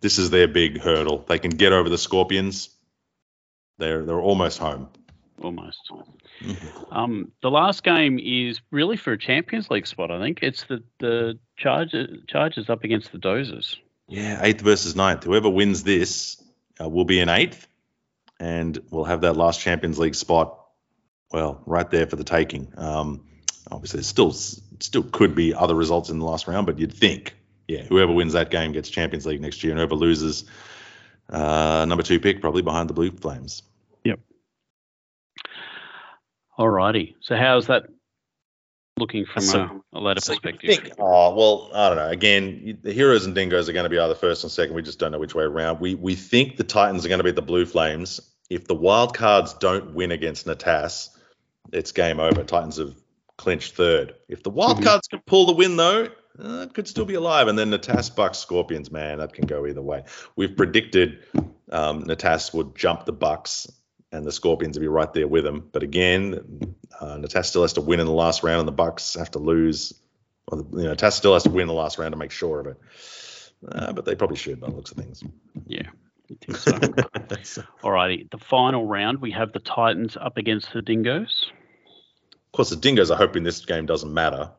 [0.00, 1.24] this is their big hurdle.
[1.28, 2.70] They can get over the Scorpions.
[3.78, 4.88] They're they're almost home.
[5.40, 5.90] Almost.
[6.40, 6.94] Mm-hmm.
[6.94, 10.10] Um, the last game is really for a Champions League spot.
[10.10, 13.76] I think it's the the Chargers Chargers up against the Dozers.
[14.08, 15.24] Yeah, eighth versus ninth.
[15.24, 16.42] Whoever wins this
[16.80, 17.68] uh, will be in eighth
[18.40, 20.58] and we'll have that last Champions League spot,
[21.30, 22.72] well, right there for the taking.
[22.76, 23.26] Um,
[23.70, 27.36] obviously, still still could be other results in the last round, but you'd think,
[27.68, 30.44] yeah, whoever wins that game gets Champions League next year, and whoever loses,
[31.28, 33.62] uh, number two pick probably behind the Blue Flames.
[36.60, 36.66] Yep.
[36.66, 37.14] Alrighty.
[37.20, 37.84] So how's that
[38.98, 40.76] looking from so, a, a later so perspective?
[40.76, 42.08] Think, oh well, I don't know.
[42.08, 44.74] Again, the heroes and dingoes are going to be either first or second.
[44.74, 45.80] We just don't know which way around.
[45.80, 49.16] We we think the Titans are going to be the Blue Flames, if the wild
[49.16, 51.08] cards don't win against Natas,
[51.72, 52.42] it's game over.
[52.42, 52.94] Titans have
[53.38, 54.14] clinched third.
[54.28, 54.86] If the wild mm-hmm.
[54.86, 56.08] cards can pull the win though,
[56.38, 57.46] uh, it could still be alive.
[57.46, 60.04] And then Natas Bucks Scorpions, man, that can go either way.
[60.34, 61.20] We've predicted
[61.70, 63.68] um, Natas would jump the Bucks
[64.12, 65.68] and the Scorpions will be right there with them.
[65.72, 69.14] But again, uh, Natas still has to win in the last round, and the Bucks
[69.14, 69.92] have to lose.
[70.48, 72.66] Well, you know, Natas still has to win the last round to make sure of
[72.66, 72.76] it.
[73.66, 75.22] Uh, but they probably should by the looks of things.
[75.66, 75.88] Yeah
[76.52, 76.72] so.
[77.82, 81.50] Alrighty, the final round we have the Titans up against the Dingoes.
[82.32, 84.50] Of course, the Dingoes are hoping this game doesn't matter.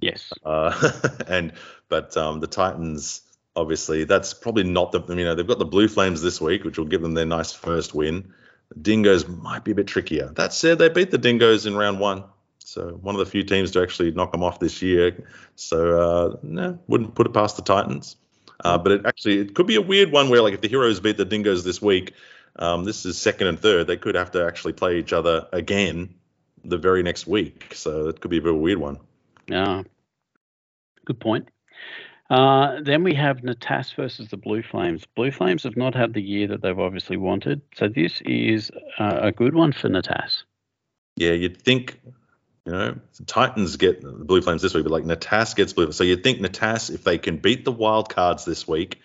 [0.00, 0.32] Yes.
[0.44, 0.90] Uh,
[1.28, 1.52] and
[1.88, 3.22] but um, the Titans,
[3.54, 5.02] obviously, that's probably not the.
[5.08, 7.52] You know, they've got the Blue Flames this week, which will give them their nice
[7.52, 8.32] first win.
[8.80, 10.32] Dingoes might be a bit trickier.
[10.34, 12.24] That said, they beat the Dingoes in round one.
[12.58, 15.28] So one of the few teams to actually knock them off this year.
[15.54, 18.16] So uh, no, wouldn't put it past the Titans.
[18.64, 20.98] Uh, but it actually it could be a weird one where like if the heroes
[20.98, 22.14] beat the dingoes this week,
[22.58, 23.86] um, this is second and third.
[23.86, 26.14] They could have to actually play each other again
[26.64, 27.72] the very next week.
[27.74, 28.98] So it could be a very weird one.
[29.46, 29.82] Yeah,
[31.04, 31.48] good point.
[32.28, 35.04] Uh, then we have Natas versus the Blue Flames.
[35.14, 39.20] Blue Flames have not had the year that they've obviously wanted, so this is uh,
[39.22, 40.42] a good one for Natas.
[41.16, 42.00] Yeah, you'd think
[42.66, 45.92] you know, the Titans get the Blue Flames this week, but like Natas gets Blue.
[45.92, 49.00] So you'd think Natas, if they can beat the Wild Cards this week,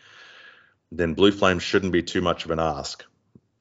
[0.91, 3.05] then Blue Flames shouldn't be too much of an ask.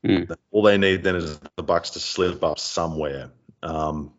[0.05, 0.35] Mm.
[0.51, 3.31] All they need then is the Bucks to slip up somewhere.
[3.63, 4.13] Um,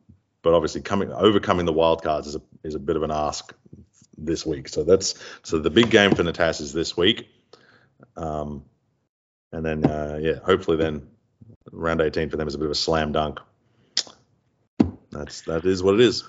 [0.43, 3.53] but obviously, coming overcoming the Wild Cards is a is a bit of an ask
[4.25, 4.69] this week.
[4.69, 7.27] So that's so the big game for Natas is this week.
[8.15, 8.65] Um,
[9.51, 11.07] and then uh, yeah, hopefully then
[11.71, 13.39] round 18 for them is a bit of a slam dunk
[15.11, 16.23] that's that is what it is.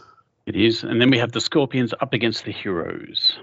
[0.44, 3.38] It is, and then we have the Scorpions up against the Heroes.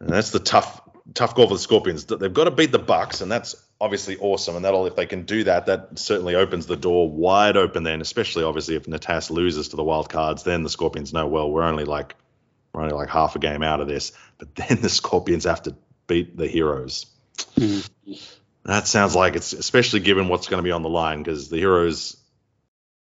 [0.00, 0.80] And that's the tough
[1.12, 2.06] tough goal for the Scorpions.
[2.06, 4.56] They've got to beat the Bucks, and that's obviously awesome.
[4.56, 7.82] And that'll if they can do that, that certainly opens the door wide open.
[7.82, 11.50] Then, especially obviously if Natas loses to the wild cards, then the Scorpions know well
[11.50, 12.14] we're only like
[12.72, 14.12] we're only like half a game out of this.
[14.38, 17.06] But then the Scorpions have to beat the Heroes.
[17.56, 18.12] Mm-hmm.
[18.64, 21.56] That sounds like it's especially given what's going to be on the line because the
[21.56, 22.16] Heroes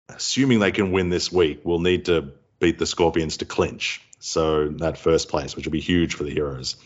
[0.09, 4.01] assuming they can win this week, will need to beat the Scorpions to clinch.
[4.21, 6.77] So that first place, which will be huge for the Heroes.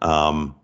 [0.00, 0.56] Um,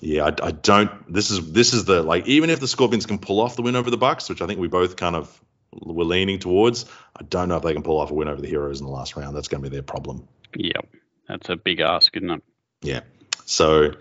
[0.00, 1.12] yeah, I, I, don't.
[1.12, 3.74] This is this is the like even if the Scorpions can pull off the win
[3.74, 6.86] over the Bucks, which I think we both kind of were leaning towards.
[7.16, 8.92] I don't know if they can pull off a win over the Heroes in the
[8.92, 9.36] last round.
[9.36, 10.26] That's going to be their problem.
[10.54, 10.88] Yep,
[11.28, 12.42] that's a big ask, isn't it?
[12.82, 13.00] Yeah.
[13.44, 13.92] So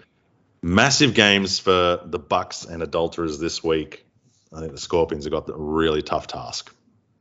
[0.62, 4.06] Massive games for the Bucks and Adulterers this week.
[4.54, 6.74] I think the Scorpions have got a really tough task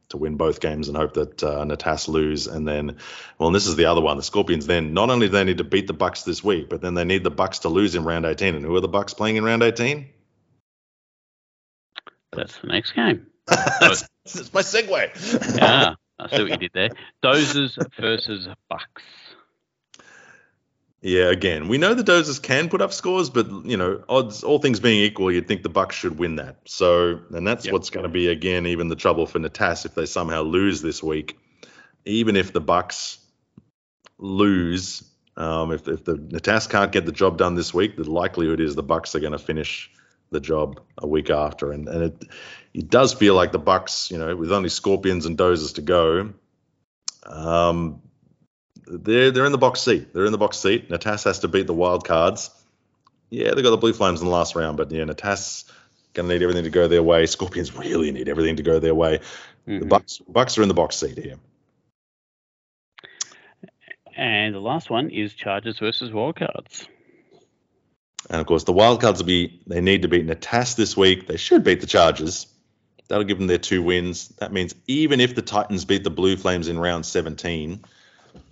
[0.09, 2.47] to win both games and hope that uh, Natas lose.
[2.47, 2.97] And then,
[3.39, 4.17] well, and this is the other one.
[4.17, 6.81] The Scorpions then not only do they need to beat the Bucks this week, but
[6.81, 8.55] then they need the Bucks to lose in round 18.
[8.55, 10.09] And who are the Bucks playing in round 18?
[12.33, 13.27] That's the next game.
[13.47, 15.57] That's, that's my segue.
[15.57, 16.91] yeah, I see what you did there.
[17.23, 19.03] Dozers versus Bucks.
[21.03, 24.59] Yeah, again, we know the Dozers can put up scores, but you know, odds, all
[24.59, 26.57] things being equal, you'd think the Bucks should win that.
[26.65, 27.73] So, and that's yep.
[27.73, 31.03] what's going to be again even the trouble for Natas if they somehow lose this
[31.03, 31.39] week.
[32.05, 33.19] Even if the Bucks
[34.19, 35.05] lose,
[35.37, 38.75] um, if if the Natas can't get the job done this week, the likelihood is
[38.75, 39.91] the Bucks are going to finish
[40.31, 42.25] the job a week after, and and it
[42.75, 46.33] it does feel like the Bucks, you know, with only Scorpions and Dozers to go,
[47.25, 48.03] um,
[48.87, 50.13] they're they're in the box seat.
[50.13, 50.89] They're in the box seat.
[50.91, 52.51] Natas has to beat the wild cards.
[53.31, 55.65] Yeah, they got the Blue Flames in the last round, but yeah, Natas
[56.15, 57.27] gonna need everything to go their way.
[57.27, 59.21] Scorpions really need everything to go their way.
[59.67, 59.81] Mm-hmm.
[59.81, 61.37] The Bucks Bucks are in the box seat here.
[64.17, 66.89] And the last one is Chargers versus Wildcards.
[68.29, 71.27] And of course, the Wildcards will be they need to beat Natas this week.
[71.27, 72.47] They should beat the Chargers.
[73.09, 74.29] That'll give them their two wins.
[74.39, 77.85] That means even if the Titans beat the Blue Flames in round 17,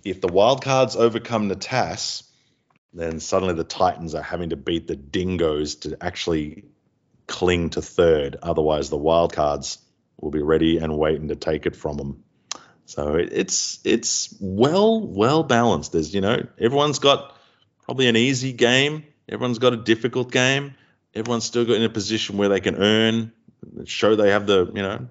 [0.05, 2.23] if the Wildcards overcome Natas,
[2.93, 6.65] then suddenly the Titans are having to beat the Dingoes to actually
[7.27, 8.37] cling to third.
[8.41, 9.79] Otherwise, the Wildcards
[10.19, 12.23] will be ready and waiting to take it from them.
[12.85, 15.91] So it's it's well well balanced.
[15.91, 17.35] There's you know everyone's got
[17.83, 19.05] probably an easy game.
[19.29, 20.75] Everyone's got a difficult game.
[21.13, 23.31] Everyone's still got in a position where they can earn,
[23.85, 25.07] show they have the you know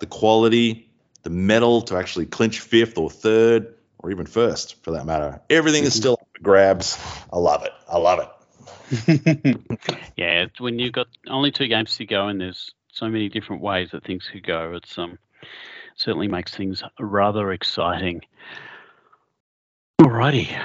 [0.00, 0.88] the quality
[1.24, 5.40] the mettle to actually clinch fifth or third or even first for that matter.
[5.50, 6.98] Everything is still grabs.
[7.32, 7.72] I love it.
[7.90, 9.60] I love it.
[10.16, 13.90] yeah, when you've got only two games to go and there's so many different ways
[13.92, 15.18] that things could go, it's um
[15.96, 18.22] certainly makes things rather exciting.
[20.00, 20.60] Alrighty.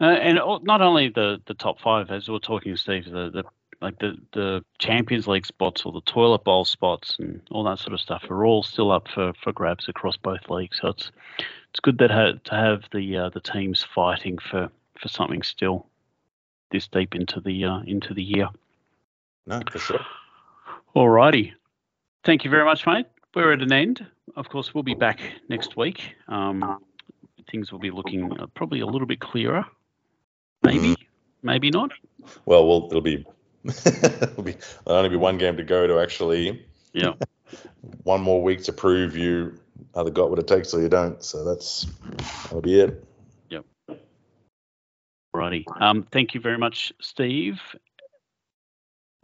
[0.00, 3.44] Uh, and not only the, the top five, as we are talking, Steve, the, the
[3.80, 7.92] like the the Champions League spots or the toilet bowl spots and all that sort
[7.92, 10.78] of stuff are all still up for, for grabs across both leagues.
[10.80, 11.10] So it's
[11.70, 15.86] it's good that ha- to have the uh, the teams fighting for, for something still
[16.70, 18.48] this deep into the uh, into the year.
[19.46, 20.00] No, for sure.
[20.94, 21.52] Alrighty,
[22.24, 23.06] thank you very much, mate.
[23.34, 24.06] We're at an end.
[24.34, 26.14] Of course, we'll be back next week.
[26.28, 26.80] Um,
[27.50, 29.64] things will be looking uh, probably a little bit clearer.
[30.66, 30.96] Maybe, mm.
[31.42, 31.92] maybe not.
[32.44, 33.24] Well, well, it'll be
[33.84, 34.52] It'll be
[34.84, 36.64] there'll only be one game to go to actually.
[36.92, 37.14] Yeah.
[38.04, 39.58] one more week to prove you
[39.96, 41.22] either got what it takes or you don't.
[41.22, 41.86] So that's
[42.44, 43.04] that'll be it.
[43.50, 43.64] Yep.
[45.34, 45.66] Righty.
[45.80, 47.60] Um, thank you very much, Steve.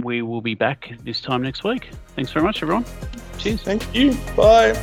[0.02, 1.90] We will be back this time next week.
[2.16, 2.84] Thanks very much, everyone.
[3.38, 3.62] Cheers.
[3.62, 4.16] Thank you.
[4.36, 4.76] Bye.